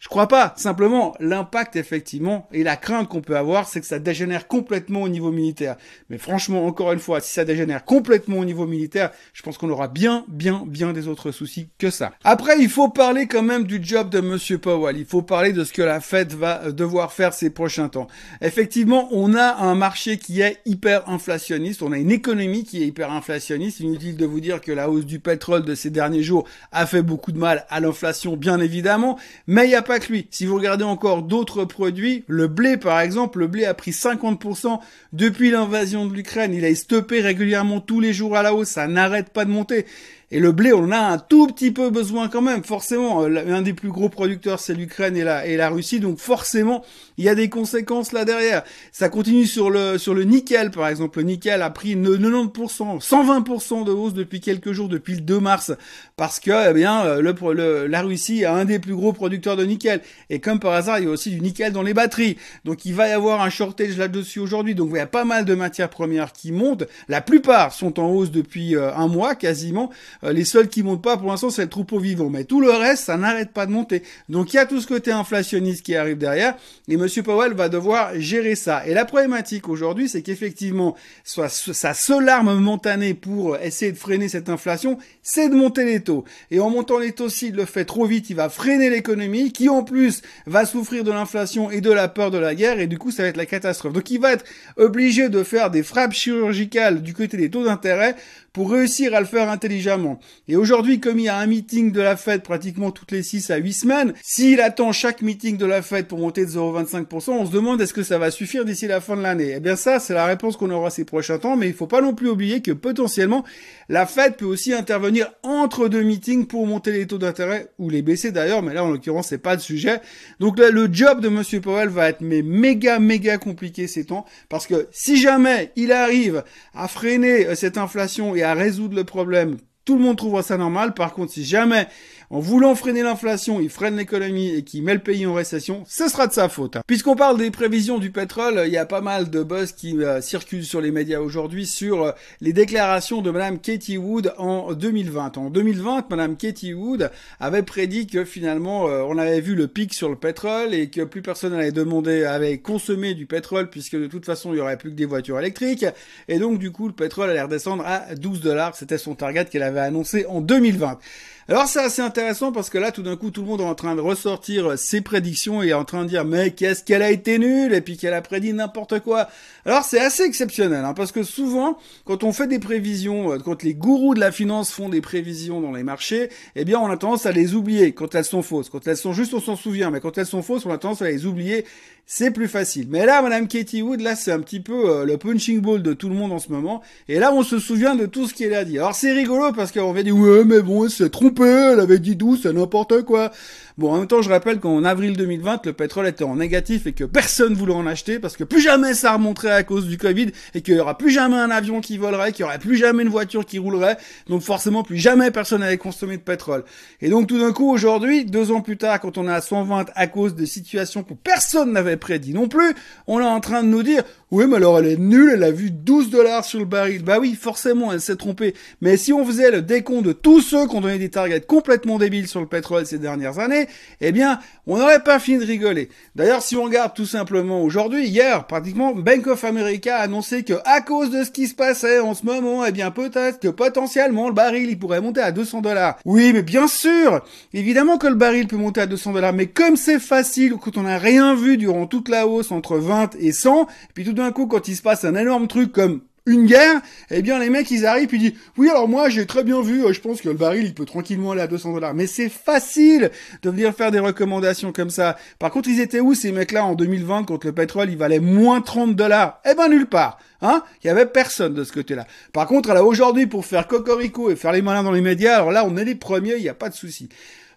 Je 0.00 0.08
crois 0.08 0.28
pas. 0.28 0.54
Simplement, 0.56 1.14
l'impact, 1.20 1.76
effectivement, 1.76 2.48
et 2.52 2.62
la 2.62 2.76
crainte 2.76 3.08
qu'on 3.08 3.20
peut 3.20 3.36
avoir, 3.36 3.68
c'est 3.68 3.80
que 3.80 3.86
ça 3.86 3.98
dégénère 3.98 4.48
complètement 4.48 5.02
au 5.02 5.08
niveau 5.08 5.30
militaire. 5.30 5.76
Mais 6.10 6.18
franchement, 6.18 6.66
encore 6.66 6.92
une 6.92 6.98
fois, 6.98 7.20
si 7.20 7.32
ça 7.32 7.44
dégénère 7.44 7.84
complètement 7.84 8.38
au 8.38 8.44
niveau 8.44 8.66
militaire, 8.66 9.10
je 9.32 9.42
pense 9.42 9.58
qu'on 9.58 9.70
aura 9.70 9.88
bien, 9.88 10.24
bien, 10.28 10.64
bien 10.66 10.92
des 10.92 11.08
autres 11.08 11.30
soucis 11.30 11.68
que 11.78 11.90
ça. 11.90 12.12
Après, 12.24 12.58
il 12.58 12.68
faut 12.68 12.88
parler 12.88 13.26
quand 13.26 13.42
même 13.42 13.64
du 13.64 13.80
job 13.82 14.10
de 14.10 14.20
Monsieur 14.20 14.58
Powell. 14.58 14.96
Il 14.96 15.06
faut 15.06 15.22
parler 15.22 15.52
de 15.52 15.64
ce 15.64 15.72
que 15.72 15.82
la 15.82 16.00
Fed 16.00 16.32
va 16.32 16.72
devoir 16.72 17.12
faire 17.12 17.32
ces 17.32 17.50
prochains 17.50 17.88
temps. 17.88 18.08
Effectivement, 18.40 19.08
on 19.12 19.34
a 19.34 19.56
un 19.56 19.74
marché 19.74 20.18
qui 20.18 20.40
est 20.40 20.58
hyper 20.66 21.08
inflationniste. 21.08 21.82
On 21.82 21.92
a 21.92 21.98
une 21.98 22.10
économie 22.10 22.64
qui 22.64 22.82
est 22.82 22.86
hyper 22.86 23.10
inflationniste. 23.10 23.80
Inutile 23.80 24.16
de 24.16 24.26
vous 24.26 24.40
dire 24.40 24.60
que 24.60 24.72
la 24.72 24.90
hausse 24.90 25.06
du 25.06 25.20
pétrole 25.20 25.64
de 25.64 25.74
ces 25.74 25.90
derniers 25.90 26.22
jours 26.22 26.46
a 26.72 26.86
fait 26.86 27.02
beaucoup 27.02 27.32
de 27.32 27.38
mal 27.38 27.66
à 27.68 27.80
l'inflation, 27.80 28.36
bien 28.36 28.60
évidemment. 28.60 29.18
Mais 29.46 29.64
il 29.64 29.68
n'y 29.68 29.74
a 29.74 29.82
pas 29.84 29.98
lui. 29.98 30.26
Si 30.30 30.46
vous 30.46 30.56
regardez 30.56 30.84
encore 30.84 31.22
d'autres 31.22 31.64
produits, 31.64 32.24
le 32.26 32.48
blé 32.48 32.76
par 32.76 33.00
exemple, 33.00 33.38
le 33.38 33.46
blé 33.46 33.64
a 33.64 33.74
pris 33.74 33.92
50% 33.92 34.80
depuis 35.12 35.50
l'invasion 35.50 36.06
de 36.06 36.14
l'Ukraine. 36.14 36.52
Il 36.52 36.64
a 36.64 36.74
stoppé 36.74 37.20
régulièrement 37.20 37.80
tous 37.80 38.00
les 38.00 38.12
jours 38.12 38.36
à 38.36 38.42
la 38.42 38.54
hausse, 38.54 38.70
ça 38.70 38.86
n'arrête 38.88 39.30
pas 39.30 39.44
de 39.44 39.50
monter. 39.50 39.86
Et 40.34 40.40
le 40.40 40.50
blé, 40.50 40.72
on 40.72 40.82
en 40.82 40.90
a 40.90 40.98
un 40.98 41.18
tout 41.18 41.46
petit 41.46 41.70
peu 41.70 41.90
besoin 41.90 42.28
quand 42.28 42.42
même, 42.42 42.64
forcément. 42.64 43.22
Euh, 43.22 43.54
un 43.54 43.62
des 43.62 43.72
plus 43.72 43.90
gros 43.90 44.08
producteurs, 44.08 44.58
c'est 44.58 44.74
l'Ukraine 44.74 45.16
et 45.16 45.22
la, 45.22 45.68
Russie, 45.68 46.00
donc 46.00 46.18
forcément, 46.18 46.84
il 47.18 47.24
y 47.24 47.28
a 47.28 47.36
des 47.36 47.48
conséquences 47.48 48.10
là 48.10 48.24
derrière. 48.24 48.64
Ça 48.90 49.08
continue 49.08 49.46
sur 49.46 49.70
le, 49.70 49.96
sur 49.96 50.12
le 50.12 50.24
nickel, 50.24 50.72
par 50.72 50.88
exemple. 50.88 51.20
Le 51.20 51.26
nickel 51.26 51.62
a 51.62 51.70
pris 51.70 51.94
90%, 51.94 53.00
120% 53.00 53.84
de 53.84 53.92
hausse 53.92 54.12
depuis 54.12 54.40
quelques 54.40 54.72
jours, 54.72 54.88
depuis 54.88 55.14
le 55.14 55.20
2 55.20 55.38
mars, 55.38 55.70
parce 56.16 56.40
que, 56.40 56.68
eh 56.68 56.74
bien, 56.74 57.04
euh, 57.06 57.86
la 57.86 58.02
Russie 58.02 58.40
est 58.40 58.46
un 58.46 58.64
des 58.64 58.80
plus 58.80 58.96
gros 58.96 59.12
producteurs 59.12 59.56
de 59.56 59.64
nickel. 59.64 60.00
Et 60.30 60.40
comme 60.40 60.58
par 60.58 60.72
hasard, 60.72 60.98
il 60.98 61.04
y 61.04 61.06
a 61.06 61.10
aussi 61.10 61.30
du 61.30 61.40
nickel 61.40 61.72
dans 61.72 61.84
les 61.84 61.94
batteries. 61.94 62.38
Donc, 62.64 62.84
il 62.84 62.94
va 62.94 63.06
y 63.06 63.12
avoir 63.12 63.40
un 63.40 63.50
shortage 63.50 63.96
là-dessus 63.96 64.40
aujourd'hui. 64.40 64.74
Donc, 64.74 64.88
il 64.90 64.96
y 64.96 64.98
a 64.98 65.06
pas 65.06 65.24
mal 65.24 65.44
de 65.44 65.54
matières 65.54 65.90
premières 65.90 66.32
qui 66.32 66.50
montent. 66.50 66.88
La 67.06 67.20
plupart 67.20 67.72
sont 67.72 68.00
en 68.00 68.10
hausse 68.10 68.32
depuis 68.32 68.74
euh, 68.74 68.92
un 68.96 69.06
mois, 69.06 69.36
quasiment. 69.36 69.92
Euh, 70.24 70.32
les 70.32 70.44
seuls 70.44 70.68
qui 70.68 70.82
montent 70.82 71.02
pas 71.02 71.16
pour 71.16 71.28
l'instant, 71.28 71.50
c'est 71.50 71.62
le 71.62 71.68
troupeau 71.68 71.98
vivant. 71.98 72.30
Mais 72.30 72.44
tout 72.44 72.60
le 72.60 72.70
reste, 72.70 73.04
ça 73.04 73.16
n'arrête 73.16 73.52
pas 73.52 73.66
de 73.66 73.72
monter. 73.72 74.02
Donc 74.28 74.52
il 74.52 74.56
y 74.56 74.58
a 74.58 74.66
tout 74.66 74.80
ce 74.80 74.86
côté 74.86 75.12
inflationniste 75.12 75.84
qui 75.84 75.94
arrive 75.96 76.18
derrière. 76.18 76.54
Et 76.88 76.96
Monsieur 76.96 77.22
Powell 77.22 77.52
va 77.52 77.68
devoir 77.68 78.18
gérer 78.18 78.54
ça. 78.54 78.86
Et 78.86 78.94
la 78.94 79.04
problématique 79.04 79.68
aujourd'hui, 79.68 80.08
c'est 80.08 80.22
qu'effectivement, 80.22 80.96
sa 81.24 81.94
seule 81.94 82.28
arme 82.28 82.54
momentanée 82.54 83.14
pour 83.14 83.56
essayer 83.58 83.92
de 83.92 83.96
freiner 83.96 84.28
cette 84.28 84.48
inflation, 84.48 84.98
c'est 85.22 85.48
de 85.48 85.54
monter 85.54 85.84
les 85.84 86.00
taux. 86.00 86.24
Et 86.50 86.60
en 86.60 86.70
montant 86.70 86.98
les 86.98 87.12
taux, 87.12 87.28
s'il 87.28 87.54
le 87.54 87.64
fait 87.64 87.84
trop 87.84 88.06
vite, 88.06 88.30
il 88.30 88.36
va 88.36 88.48
freiner 88.48 88.90
l'économie, 88.90 89.52
qui 89.52 89.68
en 89.68 89.82
plus 89.82 90.22
va 90.46 90.64
souffrir 90.64 91.04
de 91.04 91.10
l'inflation 91.10 91.70
et 91.70 91.80
de 91.80 91.90
la 91.90 92.08
peur 92.08 92.30
de 92.30 92.38
la 92.38 92.54
guerre. 92.54 92.80
Et 92.80 92.86
du 92.86 92.98
coup, 92.98 93.10
ça 93.10 93.22
va 93.22 93.28
être 93.28 93.36
la 93.36 93.46
catastrophe. 93.46 93.92
Donc 93.92 94.10
il 94.10 94.20
va 94.20 94.32
être 94.32 94.44
obligé 94.76 95.28
de 95.28 95.42
faire 95.42 95.70
des 95.70 95.82
frappes 95.82 96.12
chirurgicales 96.12 97.02
du 97.02 97.14
côté 97.14 97.36
des 97.36 97.50
taux 97.50 97.64
d'intérêt 97.64 98.16
pour 98.52 98.70
réussir 98.70 99.14
à 99.14 99.20
le 99.20 99.26
faire 99.26 99.50
intelligemment. 99.50 100.13
Et 100.48 100.56
aujourd'hui, 100.56 101.00
comme 101.00 101.18
il 101.18 101.24
y 101.24 101.28
a 101.28 101.36
un 101.36 101.46
meeting 101.46 101.92
de 101.92 102.00
la 102.00 102.16
Fed 102.16 102.42
pratiquement 102.42 102.90
toutes 102.90 103.12
les 103.12 103.22
6 103.22 103.50
à 103.50 103.56
8 103.56 103.72
semaines, 103.72 104.14
s'il 104.22 104.60
attend 104.60 104.92
chaque 104.92 105.22
meeting 105.22 105.56
de 105.56 105.66
la 105.66 105.82
Fed 105.82 106.06
pour 106.06 106.18
monter 106.18 106.44
de 106.44 106.50
0,25%, 106.50 107.30
on 107.30 107.46
se 107.46 107.52
demande 107.52 107.80
est-ce 107.80 107.94
que 107.94 108.02
ça 108.02 108.18
va 108.18 108.30
suffire 108.30 108.64
d'ici 108.64 108.86
la 108.86 109.00
fin 109.00 109.16
de 109.16 109.22
l'année. 109.22 109.54
Eh 109.56 109.60
bien 109.60 109.76
ça, 109.76 109.98
c'est 109.98 110.14
la 110.14 110.26
réponse 110.26 110.56
qu'on 110.56 110.70
aura 110.70 110.90
ces 110.90 111.04
prochains 111.04 111.38
temps, 111.38 111.56
mais 111.56 111.68
il 111.68 111.74
faut 111.74 111.86
pas 111.86 112.00
non 112.00 112.14
plus 112.14 112.28
oublier 112.28 112.60
que 112.60 112.72
potentiellement, 112.72 113.44
la 113.88 114.06
Fed 114.06 114.36
peut 114.36 114.44
aussi 114.44 114.72
intervenir 114.72 115.32
entre 115.42 115.88
deux 115.88 116.02
meetings 116.02 116.46
pour 116.46 116.66
monter 116.66 116.92
les 116.92 117.06
taux 117.06 117.18
d'intérêt, 117.18 117.68
ou 117.78 117.90
les 117.90 118.02
baisser 118.02 118.32
d'ailleurs, 118.32 118.62
mais 118.62 118.74
là 118.74 118.84
en 118.84 118.90
l'occurrence 118.90 119.28
c'est 119.28 119.38
pas 119.38 119.54
le 119.54 119.60
sujet. 119.60 120.00
Donc 120.40 120.58
là, 120.58 120.70
le 120.70 120.88
job 120.92 121.20
de 121.20 121.28
Monsieur 121.28 121.60
Powell 121.60 121.88
va 121.88 122.08
être 122.08 122.20
méga 122.20 122.98
méga 122.98 123.38
compliqué 123.38 123.86
ces 123.86 124.06
temps, 124.06 124.24
parce 124.48 124.66
que 124.66 124.88
si 124.90 125.16
jamais 125.16 125.72
il 125.76 125.92
arrive 125.92 126.44
à 126.74 126.88
freiner 126.88 127.46
euh, 127.46 127.54
cette 127.54 127.78
inflation 127.78 128.34
et 128.34 128.42
à 128.42 128.54
résoudre 128.54 128.96
le 128.96 129.04
problème, 129.04 129.56
tout 129.84 129.96
le 129.96 130.02
monde 130.02 130.16
trouvera 130.16 130.42
ça 130.42 130.56
normal. 130.56 130.94
Par 130.94 131.12
contre, 131.12 131.32
si 131.32 131.44
jamais 131.44 131.88
en 132.30 132.40
voulant 132.40 132.74
freiner 132.74 133.02
l'inflation, 133.02 133.60
il 133.60 133.70
freine 133.70 133.96
l'économie 133.96 134.54
et 134.54 134.62
qu'il 134.62 134.82
met 134.82 134.94
le 134.94 135.00
pays 135.00 135.26
en 135.26 135.34
récession, 135.34 135.84
ce 135.86 136.08
sera 136.08 136.26
de 136.26 136.32
sa 136.32 136.48
faute. 136.48 136.78
Puisqu'on 136.86 137.16
parle 137.16 137.38
des 137.38 137.50
prévisions 137.50 137.98
du 137.98 138.10
pétrole, 138.10 138.62
il 138.66 138.72
y 138.72 138.76
a 138.76 138.86
pas 138.86 139.00
mal 139.00 139.30
de 139.30 139.42
buzz 139.42 139.72
qui 139.72 139.96
euh, 139.98 140.20
circulent 140.20 140.64
sur 140.64 140.80
les 140.80 140.90
médias 140.90 141.20
aujourd'hui 141.20 141.66
sur 141.66 142.02
euh, 142.02 142.12
les 142.40 142.52
déclarations 142.52 143.22
de 143.22 143.30
Madame 143.30 143.58
Katie 143.58 143.98
Wood 143.98 144.32
en 144.38 144.72
2020. 144.72 145.38
En 145.38 145.50
2020, 145.50 146.10
Madame 146.10 146.36
Katie 146.36 146.74
Wood 146.74 147.10
avait 147.40 147.62
prédit 147.62 148.06
que 148.06 148.24
finalement 148.24 148.88
euh, 148.88 149.02
on 149.06 149.18
avait 149.18 149.40
vu 149.40 149.54
le 149.54 149.68
pic 149.68 149.94
sur 149.94 150.08
le 150.08 150.16
pétrole 150.16 150.74
et 150.74 150.88
que 150.88 151.02
plus 151.02 151.22
personne 151.22 151.52
n'allait 151.52 151.72
demander, 151.72 152.24
avait 152.24 152.58
consommé 152.58 153.14
du 153.14 153.26
pétrole 153.26 153.70
puisque 153.70 153.96
de 153.96 154.06
toute 154.06 154.24
façon 154.24 154.52
il 154.52 154.58
y 154.58 154.60
aurait 154.60 154.78
plus 154.78 154.90
que 154.90 154.96
des 154.96 155.06
voitures 155.06 155.38
électriques 155.38 155.86
et 156.28 156.38
donc 156.38 156.58
du 156.58 156.70
coup 156.70 156.86
le 156.88 156.94
pétrole 156.94 157.30
allait 157.30 157.42
redescendre 157.42 157.84
à 157.86 158.14
12 158.14 158.40
dollars. 158.40 158.76
C'était 158.76 158.98
son 158.98 159.14
target 159.14 159.46
qu'elle 159.46 159.62
avait 159.62 159.80
annoncé 159.80 160.26
en 160.26 160.40
2020. 160.40 160.98
Alors 161.46 161.66
c'est 161.66 161.80
assez 161.80 162.00
intéressant 162.00 162.52
parce 162.52 162.70
que 162.70 162.78
là 162.78 162.90
tout 162.90 163.02
d'un 163.02 163.16
coup 163.16 163.30
tout 163.30 163.42
le 163.42 163.46
monde 163.46 163.60
est 163.60 163.64
en 163.64 163.74
train 163.74 163.94
de 163.94 164.00
ressortir 164.00 164.78
ses 164.78 165.02
prédictions 165.02 165.62
et 165.62 165.68
est 165.68 165.72
en 165.74 165.84
train 165.84 166.04
de 166.04 166.08
dire 166.08 166.24
mais 166.24 166.52
qu'est-ce 166.52 166.82
qu'elle 166.82 167.02
a 167.02 167.10
été 167.10 167.38
nulle 167.38 167.74
et 167.74 167.82
puis 167.82 167.98
qu'elle 167.98 168.14
a 168.14 168.22
prédit 168.22 168.54
n'importe 168.54 169.00
quoi. 169.00 169.28
Alors 169.66 169.84
c'est 169.84 170.00
assez 170.00 170.22
exceptionnel 170.22 170.86
hein, 170.86 170.94
parce 170.94 171.12
que 171.12 171.22
souvent 171.22 171.76
quand 172.06 172.24
on 172.24 172.32
fait 172.32 172.46
des 172.46 172.58
prévisions, 172.58 173.32
euh, 173.32 173.38
quand 173.38 173.62
les 173.62 173.74
gourous 173.74 174.14
de 174.14 174.20
la 174.20 174.32
finance 174.32 174.72
font 174.72 174.88
des 174.88 175.02
prévisions 175.02 175.60
dans 175.60 175.72
les 175.72 175.82
marchés, 175.82 176.30
eh 176.56 176.64
bien 176.64 176.80
on 176.80 176.90
a 176.90 176.96
tendance 176.96 177.26
à 177.26 177.32
les 177.32 177.54
oublier 177.54 177.92
quand 177.92 178.14
elles 178.14 178.24
sont 178.24 178.42
fausses. 178.42 178.70
Quand 178.70 178.86
elles 178.86 178.96
sont 178.96 179.12
justes 179.12 179.34
on 179.34 179.40
s'en 179.40 179.56
souvient 179.56 179.90
mais 179.90 180.00
quand 180.00 180.16
elles 180.16 180.24
sont 180.24 180.42
fausses 180.42 180.64
on 180.64 180.72
a 180.72 180.78
tendance 180.78 181.02
à 181.02 181.10
les 181.10 181.26
oublier. 181.26 181.66
C'est 182.06 182.30
plus 182.30 182.48
facile. 182.48 182.86
Mais 182.90 183.06
là 183.06 183.22
Madame 183.22 183.48
Katie 183.48 183.80
Wood 183.80 184.00
là 184.00 184.14
c'est 184.14 184.30
un 184.30 184.40
petit 184.40 184.60
peu 184.60 184.90
euh, 184.90 185.04
le 185.06 185.16
punching 185.16 185.60
ball 185.60 185.82
de 185.82 185.94
tout 185.94 186.10
le 186.10 186.14
monde 186.14 186.32
en 186.32 186.38
ce 186.38 186.52
moment 186.52 186.82
et 187.08 187.18
là 187.18 187.32
on 187.32 187.42
se 187.42 187.58
souvient 187.58 187.96
de 187.96 188.04
tout 188.04 188.28
ce 188.28 188.34
qu'elle 188.34 188.52
a 188.52 188.64
dit. 188.64 188.78
Alors 188.78 188.94
c'est 188.94 189.12
rigolo 189.12 189.52
parce 189.52 189.72
qu'on 189.72 189.92
va 189.92 190.02
dire 190.02 190.14
ouais 190.14 190.44
mais 190.44 190.60
bon 190.60 190.88
c'est 190.90 191.10
trop 191.10 191.30
elle 191.42 191.80
avait 191.80 191.98
dit 191.98 192.14
12, 192.14 192.40
c'est 192.42 192.52
n'importe 192.52 193.02
quoi. 193.02 193.32
Bon, 193.76 193.92
en 193.92 193.98
même 193.98 194.06
temps, 194.06 194.22
je 194.22 194.30
rappelle 194.30 194.60
qu'en 194.60 194.84
avril 194.84 195.16
2020, 195.16 195.66
le 195.66 195.72
pétrole 195.72 196.06
était 196.06 196.22
en 196.22 196.36
négatif 196.36 196.86
et 196.86 196.92
que 196.92 197.02
personne 197.02 197.54
voulait 197.54 197.74
en 197.74 197.88
acheter 197.88 198.20
parce 198.20 198.36
que 198.36 198.44
plus 198.44 198.60
jamais 198.60 198.94
ça 198.94 199.14
remonterait 199.14 199.50
à 199.50 199.64
cause 199.64 199.88
du 199.88 199.98
Covid 199.98 200.30
et 200.54 200.60
qu'il 200.60 200.76
y 200.76 200.78
aura 200.78 200.96
plus 200.96 201.10
jamais 201.10 201.34
un 201.34 201.50
avion 201.50 201.80
qui 201.80 201.98
volerait, 201.98 202.30
qu'il 202.30 202.42
y 202.42 202.44
aurait 202.44 202.60
plus 202.60 202.76
jamais 202.76 203.02
une 203.02 203.08
voiture 203.08 203.44
qui 203.44 203.58
roulerait. 203.58 203.96
Donc 204.28 204.42
forcément, 204.42 204.84
plus 204.84 204.98
jamais 204.98 205.32
personne 205.32 205.58
n'allait 205.58 205.76
consommer 205.76 206.16
de 206.16 206.22
pétrole. 206.22 206.64
Et 207.00 207.08
donc 207.08 207.26
tout 207.26 207.40
d'un 207.40 207.52
coup, 207.52 207.68
aujourd'hui, 207.68 208.24
deux 208.24 208.52
ans 208.52 208.60
plus 208.60 208.76
tard, 208.76 209.00
quand 209.00 209.18
on 209.18 209.26
est 209.26 209.32
à 209.32 209.40
120 209.40 209.86
à 209.92 210.06
cause 210.06 210.36
de 210.36 210.44
situations 210.44 211.02
que 211.02 211.14
personne 211.14 211.72
n'avait 211.72 211.93
prédit 211.96 212.32
non 212.34 212.48
plus, 212.48 212.74
on 213.06 213.20
est 213.20 213.24
en 213.24 213.40
train 213.40 213.62
de 213.62 213.68
nous 213.68 213.82
dire, 213.82 214.02
oui, 214.30 214.46
mais 214.48 214.56
alors 214.56 214.78
elle 214.78 214.86
est 214.86 214.96
nulle, 214.96 215.30
elle 215.34 215.44
a 215.44 215.50
vu 215.50 215.70
12 215.70 216.10
dollars 216.10 216.44
sur 216.44 216.58
le 216.58 216.64
baril. 216.64 217.02
Bah 217.02 217.18
oui, 217.20 217.34
forcément, 217.40 217.92
elle 217.92 218.00
s'est 218.00 218.16
trompée. 218.16 218.54
Mais 218.80 218.96
si 218.96 219.12
on 219.12 219.24
faisait 219.24 219.50
le 219.50 219.62
décompte 219.62 220.06
de 220.06 220.12
tous 220.12 220.40
ceux 220.40 220.66
qui 220.66 220.74
ont 220.74 220.80
donné 220.80 220.98
des 220.98 221.10
targets 221.10 221.40
complètement 221.40 221.98
débiles 221.98 222.26
sur 222.26 222.40
le 222.40 222.46
pétrole 222.46 222.86
ces 222.86 222.98
dernières 222.98 223.38
années, 223.38 223.68
eh 224.00 224.12
bien, 224.12 224.40
on 224.66 224.78
n'aurait 224.78 225.02
pas 225.02 225.18
fini 225.18 225.38
de 225.38 225.44
rigoler. 225.44 225.88
D'ailleurs, 226.16 226.42
si 226.42 226.56
on 226.56 226.64
regarde 226.64 226.94
tout 226.94 227.06
simplement 227.06 227.62
aujourd'hui, 227.62 228.06
hier, 228.06 228.46
pratiquement, 228.46 228.94
Bank 228.94 229.26
of 229.26 229.44
America 229.44 229.96
a 229.96 230.02
annoncé 230.02 230.42
que 230.42 230.54
à 230.64 230.80
cause 230.80 231.10
de 231.10 231.22
ce 231.22 231.30
qui 231.30 231.46
se 231.46 231.54
passait 231.54 232.00
en 232.00 232.14
ce 232.14 232.24
moment, 232.24 232.64
eh 232.64 232.72
bien, 232.72 232.90
peut-être 232.90 233.40
que 233.40 233.48
potentiellement 233.48 234.28
le 234.28 234.34
baril, 234.34 234.68
il 234.70 234.78
pourrait 234.78 235.00
monter 235.00 235.20
à 235.20 235.32
200 235.32 235.60
dollars. 235.60 235.98
Oui, 236.04 236.32
mais 236.32 236.42
bien 236.42 236.66
sûr, 236.66 237.24
évidemment 237.52 237.98
que 237.98 238.06
le 238.06 238.14
baril 238.14 238.46
peut 238.46 238.56
monter 238.56 238.80
à 238.80 238.86
200 238.86 239.12
dollars, 239.12 239.32
mais 239.32 239.46
comme 239.46 239.76
c'est 239.76 240.00
facile, 240.00 240.54
quand 240.54 240.76
on 240.76 240.82
n'a 240.82 240.98
rien 240.98 241.34
vu 241.34 241.56
durant 241.56 241.86
toute 241.86 242.08
la 242.08 242.26
hausse 242.26 242.50
entre 242.50 242.78
20 242.78 243.16
et 243.18 243.32
100, 243.32 243.66
puis 243.94 244.04
tout 244.04 244.12
d'un 244.12 244.23
coup, 244.32 244.46
quand 244.46 244.68
il 244.68 244.76
se 244.76 244.82
passe 244.82 245.04
un 245.04 245.14
énorme 245.14 245.48
truc 245.48 245.72
comme 245.72 246.00
une 246.26 246.46
guerre, 246.46 246.80
eh 247.10 247.20
bien 247.20 247.38
les 247.38 247.50
mecs 247.50 247.70
ils 247.70 247.84
arrivent 247.84 248.08
puis 248.08 248.16
ils 248.16 248.30
disent 248.30 248.40
oui 248.56 248.70
alors 248.70 248.88
moi 248.88 249.10
j'ai 249.10 249.26
très 249.26 249.44
bien 249.44 249.60
vu, 249.60 249.84
euh, 249.84 249.92
je 249.92 250.00
pense 250.00 250.22
que 250.22 250.28
le 250.30 250.34
baril 250.34 250.64
il 250.64 250.72
peut 250.72 250.86
tranquillement 250.86 251.32
aller 251.32 251.42
à 251.42 251.46
200 251.46 251.74
dollars. 251.74 251.92
Mais 251.92 252.06
c'est 252.06 252.30
facile 252.30 253.10
de 253.42 253.50
venir 253.50 253.74
faire 253.74 253.90
des 253.90 253.98
recommandations 253.98 254.72
comme 254.72 254.88
ça. 254.88 255.18
Par 255.38 255.50
contre 255.50 255.68
ils 255.68 255.80
étaient 255.80 256.00
où 256.00 256.14
ces 256.14 256.32
mecs-là 256.32 256.64
en 256.64 256.74
2020 256.74 257.24
quand 257.24 257.44
le 257.44 257.52
pétrole 257.52 257.90
il 257.90 257.98
valait 257.98 258.20
moins 258.20 258.62
30 258.62 258.96
dollars? 258.96 259.40
Eh 259.44 259.54
ben 259.54 259.68
nulle 259.68 259.86
part. 259.86 260.18
Hein? 260.40 260.62
Il 260.82 260.86
y 260.86 260.90
avait 260.90 261.06
personne 261.06 261.52
de 261.52 261.62
ce 261.62 261.72
côté-là. 261.72 262.06
Par 262.32 262.46
contre 262.46 262.72
là 262.72 262.82
aujourd'hui 262.82 263.26
pour 263.26 263.44
faire 263.44 263.68
cocorico 263.68 264.30
et 264.30 264.36
faire 264.36 264.52
les 264.52 264.62
malins 264.62 264.82
dans 264.82 264.92
les 264.92 265.02
médias, 265.02 265.36
alors 265.36 265.52
là 265.52 265.64
on 265.66 265.76
est 265.76 265.84
les 265.84 265.94
premiers, 265.94 266.36
il 266.36 266.42
n'y 266.42 266.48
a 266.48 266.54
pas 266.54 266.70
de 266.70 266.74
souci. 266.74 267.10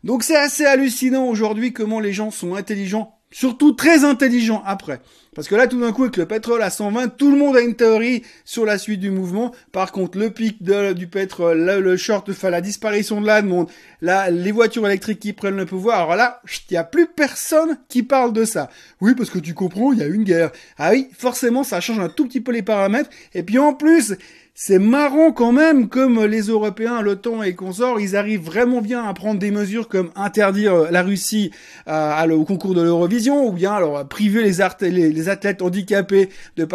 Donc 0.03 0.23
c'est 0.23 0.35
assez 0.35 0.65
hallucinant 0.65 1.25
aujourd'hui 1.25 1.71
comment 1.71 2.01
les 2.01 2.11
gens 2.11 2.31
sont 2.31 2.55
intelligents 2.55 3.13
Surtout 3.29 3.73
très 3.73 4.05
intelligent 4.05 4.63
après. 4.65 5.01
Parce 5.37 5.49
que 5.49 5.53
là, 5.53 5.67
tout 5.67 5.79
d'un 5.79 5.91
coup, 5.91 6.01
avec 6.01 6.17
le 6.17 6.25
pétrole 6.25 6.63
à 6.63 6.71
120, 6.71 7.09
tout 7.09 7.29
le 7.29 7.37
monde 7.37 7.55
a 7.55 7.61
une 7.61 7.75
théorie 7.75 8.23
sur 8.43 8.65
la 8.65 8.79
suite 8.79 8.99
du 8.99 9.11
mouvement. 9.11 9.53
Par 9.71 9.91
contre, 9.91 10.17
le 10.17 10.31
pic 10.31 10.63
du 10.63 11.05
pétrole, 11.05 11.63
le, 11.63 11.95
short, 11.95 12.27
enfin, 12.27 12.49
la 12.49 12.59
disparition 12.59 13.21
de 13.21 13.27
la 13.27 13.43
demande, 13.43 13.69
là, 14.01 14.31
les 14.31 14.51
voitures 14.51 14.87
électriques 14.87 15.19
qui 15.19 15.33
prennent 15.33 15.55
le 15.55 15.67
pouvoir. 15.67 15.99
Alors 15.99 16.15
là, 16.15 16.41
il 16.49 16.73
n'y 16.73 16.77
a 16.77 16.83
plus 16.83 17.05
personne 17.05 17.77
qui 17.87 18.01
parle 18.01 18.33
de 18.33 18.45
ça. 18.45 18.71
Oui, 18.99 19.13
parce 19.13 19.29
que 19.29 19.37
tu 19.37 19.53
comprends, 19.53 19.93
il 19.93 19.99
y 19.99 20.01
a 20.01 20.07
une 20.07 20.23
guerre. 20.23 20.49
Ah 20.79 20.89
oui, 20.93 21.07
forcément, 21.15 21.63
ça 21.63 21.81
change 21.81 21.99
un 21.99 22.09
tout 22.09 22.25
petit 22.25 22.41
peu 22.41 22.51
les 22.51 22.63
paramètres. 22.63 23.11
Et 23.35 23.43
puis 23.43 23.59
en 23.59 23.75
plus, 23.75 24.15
c'est 24.59 24.79
marrant 24.79 25.31
quand 25.33 25.51
même, 25.51 25.87
comme 25.87 26.25
les 26.25 26.47
Européens, 26.47 27.03
l'OTAN 27.03 27.43
et 27.43 27.53
consorts, 27.53 27.99
ils 27.99 28.15
arrivent 28.15 28.41
vraiment 28.41 28.81
bien 28.81 29.03
à 29.03 29.13
prendre 29.13 29.39
des 29.39 29.51
mesures 29.51 29.87
comme 29.87 30.09
interdire 30.15 30.91
la 30.91 31.03
Russie 31.03 31.51
euh, 31.87 32.27
au 32.31 32.43
concours 32.43 32.73
de 32.73 32.81
l'Eurovision, 32.81 33.47
ou 33.47 33.51
bien 33.51 33.73
alors 33.73 34.07
priver 34.07 34.41
les, 34.41 35.11
les, 35.11 35.26
athlètes 35.29 35.61
handicapés 35.61 36.29
de 36.55 36.67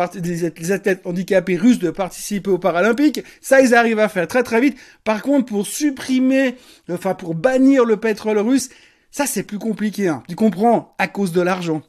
athlètes 0.73 1.02
handicapés 1.04 1.56
russes 1.56 1.78
de 1.78 1.90
participer 1.90 2.50
aux 2.50 2.59
Paralympiques. 2.59 3.23
Ça, 3.40 3.61
ils 3.61 3.75
arrivent 3.75 3.99
à 3.99 4.09
faire 4.09 4.28
très 4.28 4.42
très 4.42 4.61
vite. 4.61 4.78
Par 5.04 5.23
contre, 5.23 5.47
pour 5.47 5.66
supprimer, 5.66 6.56
enfin 6.90 7.14
pour 7.14 7.35
bannir 7.35 7.85
le 7.85 7.97
pétrole 7.97 8.38
russe, 8.38 8.71
ça 9.11 9.26
c'est 9.26 9.42
plus 9.42 9.59
compliqué. 9.59 10.09
Hein. 10.09 10.23
Tu 10.28 10.35
comprends? 10.35 10.94
À 10.99 11.09
cause 11.09 11.32
de 11.32 11.40
l'argent. 11.40 11.82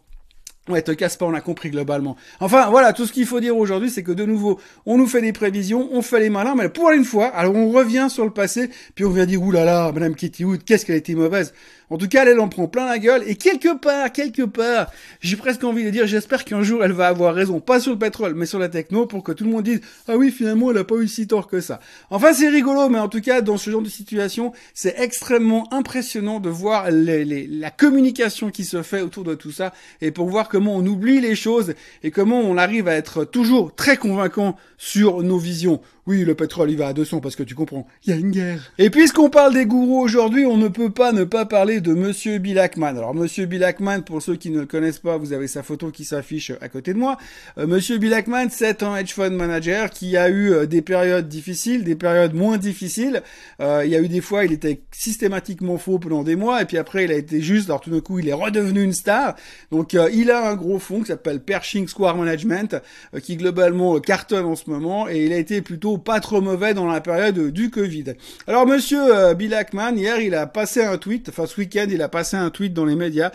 Ouais, 0.70 0.82
te 0.82 0.94
casse 0.94 1.18
pas, 1.18 1.26
on 1.26 1.34
a 1.34 1.42
compris 1.42 1.72
globalement. 1.72 2.16
Enfin, 2.40 2.70
voilà, 2.70 2.94
tout 2.94 3.06
ce 3.06 3.12
qu'il 3.12 3.26
faut 3.26 3.42
dire 3.42 3.58
aujourd'hui, 3.58 3.90
c'est 3.90 4.02
que 4.02 4.14
de 4.14 4.24
nouveau, 4.24 4.62
on 4.86 4.98
nous 4.98 5.08
fait 5.08 5.20
des 5.20 5.34
prévisions, 5.34 5.90
on 5.92 6.02
fait 6.02 6.22
les 6.22 6.30
malins, 6.30 6.56
mais 6.56 6.70
pour 6.70 6.92
une 6.92 7.04
fois, 7.04 7.28
alors 7.28 7.54
on 7.54 7.70
revient 7.70 8.08
sur 8.10 8.24
le 8.24 8.32
passé, 8.32 8.70
puis 8.96 9.04
on 9.04 9.10
vient 9.10 9.26
dire, 9.26 9.42
oulala, 9.44 9.92
Madame 9.94 10.16
Kitty 10.16 10.46
Wood, 10.46 10.64
qu'est-ce 10.64 10.86
qu'elle 10.86 10.96
été 10.96 11.16
mauvaise. 11.16 11.54
En 11.90 11.98
tout 11.98 12.08
cas, 12.08 12.26
elle, 12.26 12.40
en 12.40 12.48
prend 12.48 12.68
plein 12.68 12.88
la 12.88 12.98
gueule. 12.98 13.24
Et 13.28 13.36
quelque 13.36 13.76
part, 13.78 14.12
quelque 14.12 14.42
part, 14.44 14.90
j'ai 15.20 15.36
presque 15.36 15.64
envie 15.64 15.84
de 15.84 15.92
dire, 15.92 16.08
j'espère 16.08 16.44
qu'un 16.44 16.64
jour, 16.64 16.84
elle 16.84 16.94
va 16.94 17.08
avoir 17.08 17.36
raison. 17.36 17.60
Pas 17.60 17.80
sur 17.80 17.92
le 17.92 18.00
pétrole, 18.00 18.34
mais 18.34 18.48
sur 18.48 18.58
la 18.58 18.68
techno, 18.68 19.06
pour 19.06 19.22
que 19.22 19.32
tout 19.32 19.44
le 19.44 19.52
monde 19.52 19.64
dise, 19.64 19.82
ah 20.08 20.18
oui, 20.18 20.32
finalement, 20.32 20.72
elle 20.72 20.78
a 20.80 20.84
pas 20.86 20.96
eu 20.96 21.08
si 21.08 21.28
tort 21.28 21.48
que 21.48 21.60
ça. 21.60 21.80
Enfin, 22.10 22.34
c'est 22.34 22.48
rigolo, 22.50 22.90
mais 22.90 22.98
en 22.98 23.10
tout 23.10 23.22
cas, 23.22 23.42
dans 23.42 23.58
ce 23.58 23.70
genre 23.70 23.84
de 23.84 23.90
situation, 23.90 24.54
c'est 24.74 24.96
extrêmement 24.98 25.72
impressionnant 25.72 26.40
de 26.40 26.50
voir 26.50 26.88
la 26.90 27.70
communication 27.70 28.50
qui 28.50 28.64
se 28.64 28.82
fait 28.82 29.02
autour 29.02 29.24
de 29.24 29.36
tout 29.36 29.52
ça, 29.52 29.72
et 30.02 30.10
pour 30.10 30.28
voir 30.30 30.50
comment 30.54 30.76
on 30.76 30.86
oublie 30.86 31.20
les 31.20 31.36
choses, 31.36 31.74
et 32.04 32.12
comment 32.12 32.40
on 32.40 32.58
arrive 32.58 32.88
à 32.88 32.94
être 32.94 33.26
toujours 33.26 33.74
très 33.74 33.98
convaincant 33.98 34.56
sur 34.78 35.24
nos 35.24 35.40
visions. 35.40 35.82
Oui, 36.06 36.26
le 36.26 36.36
pétrole, 36.36 36.70
il 36.70 36.78
va 36.78 36.88
à 36.88 36.94
200 36.94 37.22
parce 37.22 37.38
que 37.38 37.44
tu 37.44 37.56
comprends, 37.56 37.88
il 38.04 38.10
y 38.10 38.14
a 38.14 38.18
une 38.18 38.32
guerre. 38.32 38.74
Et 38.78 38.90
puisqu'on 38.90 39.30
parle 39.30 39.54
des 39.54 39.66
gourous 39.66 40.02
aujourd'hui, 40.02 40.46
on 40.46 40.58
ne 40.58 40.68
peut 40.68 40.90
pas 40.90 41.14
ne 41.14 41.24
pas 41.24 41.46
parler 41.46 41.80
de 41.80 41.94
Monsieur 41.94 42.40
Bill 42.40 42.60
Ackman. 42.60 42.98
Alors, 42.98 43.16
Monsieur 43.16 43.46
Bill 43.46 43.64
Ackman, 43.64 44.02
pour 44.02 44.22
ceux 44.22 44.36
qui 44.36 44.50
ne 44.50 44.60
le 44.60 44.66
connaissent 44.66 45.00
pas, 45.00 45.16
vous 45.16 45.32
avez 45.32 45.48
sa 45.48 45.64
photo 45.64 45.92
qui 45.92 46.04
s'affiche 46.04 46.52
à 46.60 46.68
côté 46.68 46.94
de 46.94 47.00
moi. 47.00 47.18
Euh, 47.58 47.68
Monsieur 47.68 48.00
Bill 48.00 48.14
Ackman, 48.14 48.48
c'est 48.50 48.84
un 48.84 48.98
hedge 48.98 49.14
fund 49.14 49.32
manager 49.32 49.90
qui 49.92 50.18
a 50.18 50.28
eu 50.28 50.52
euh, 50.52 50.66
des 50.66 50.82
périodes 50.82 51.30
difficiles, 51.30 51.86
des 51.86 51.96
périodes 51.96 52.34
moins 52.34 52.58
difficiles. 52.58 53.24
Euh, 53.62 53.84
il 53.86 53.92
y 53.92 53.96
a 53.96 54.02
eu 54.02 54.10
des 54.10 54.20
fois, 54.20 54.44
il 54.44 54.52
était 54.52 54.82
systématiquement 54.92 55.78
faux 55.78 56.00
pendant 56.00 56.24
des 56.24 56.36
mois, 56.36 56.62
et 56.62 56.66
puis 56.66 56.78
après, 56.78 57.06
il 57.06 57.14
a 57.14 57.16
été 57.16 57.40
juste. 57.40 57.70
Alors, 57.70 57.80
tout 57.80 57.92
d'un 57.92 58.02
coup, 58.02 58.20
il 58.20 58.28
est 58.28 58.34
redevenu 58.34 58.84
une 58.84 58.92
star. 58.92 59.38
Donc, 59.72 59.94
il 59.94 60.32
a 60.32 60.50
un 60.50 60.56
gros 60.56 60.80
fonds 60.80 61.00
qui 61.00 61.08
s'appelle 61.08 61.40
Pershing 61.40 61.88
Square 61.88 62.18
Management, 62.18 62.76
qui 63.22 63.38
globalement 63.38 63.98
cartonne 64.02 64.46
en 64.46 64.58
ce 64.58 64.70
moment, 64.70 65.08
et 65.08 65.24
il 65.24 65.32
a 65.32 65.38
été 65.38 65.62
plutôt 65.62 65.93
pas 65.98 66.20
trop 66.20 66.42
mauvais 66.42 66.74
dans 66.74 66.86
la 66.86 67.02
période 67.02 67.52
du 67.52 67.70
Covid. 67.70 68.16
Alors 68.48 68.66
monsieur 68.66 69.16
euh, 69.16 69.34
Bill 69.34 69.54
Ackman, 69.54 69.96
hier, 69.96 70.20
il 70.20 70.36
a 70.36 70.48
passé 70.48 70.84
un 70.84 70.98
tweet, 70.98 71.30
enfin 71.30 71.46
ce 71.46 71.60
week-end, 71.60 71.88
il 71.90 72.02
a 72.02 72.10
passé 72.10 72.38
un 72.38 72.50
tweet 72.50 72.74
dans 72.74 72.86
les 72.86 72.96
médias 72.96 73.32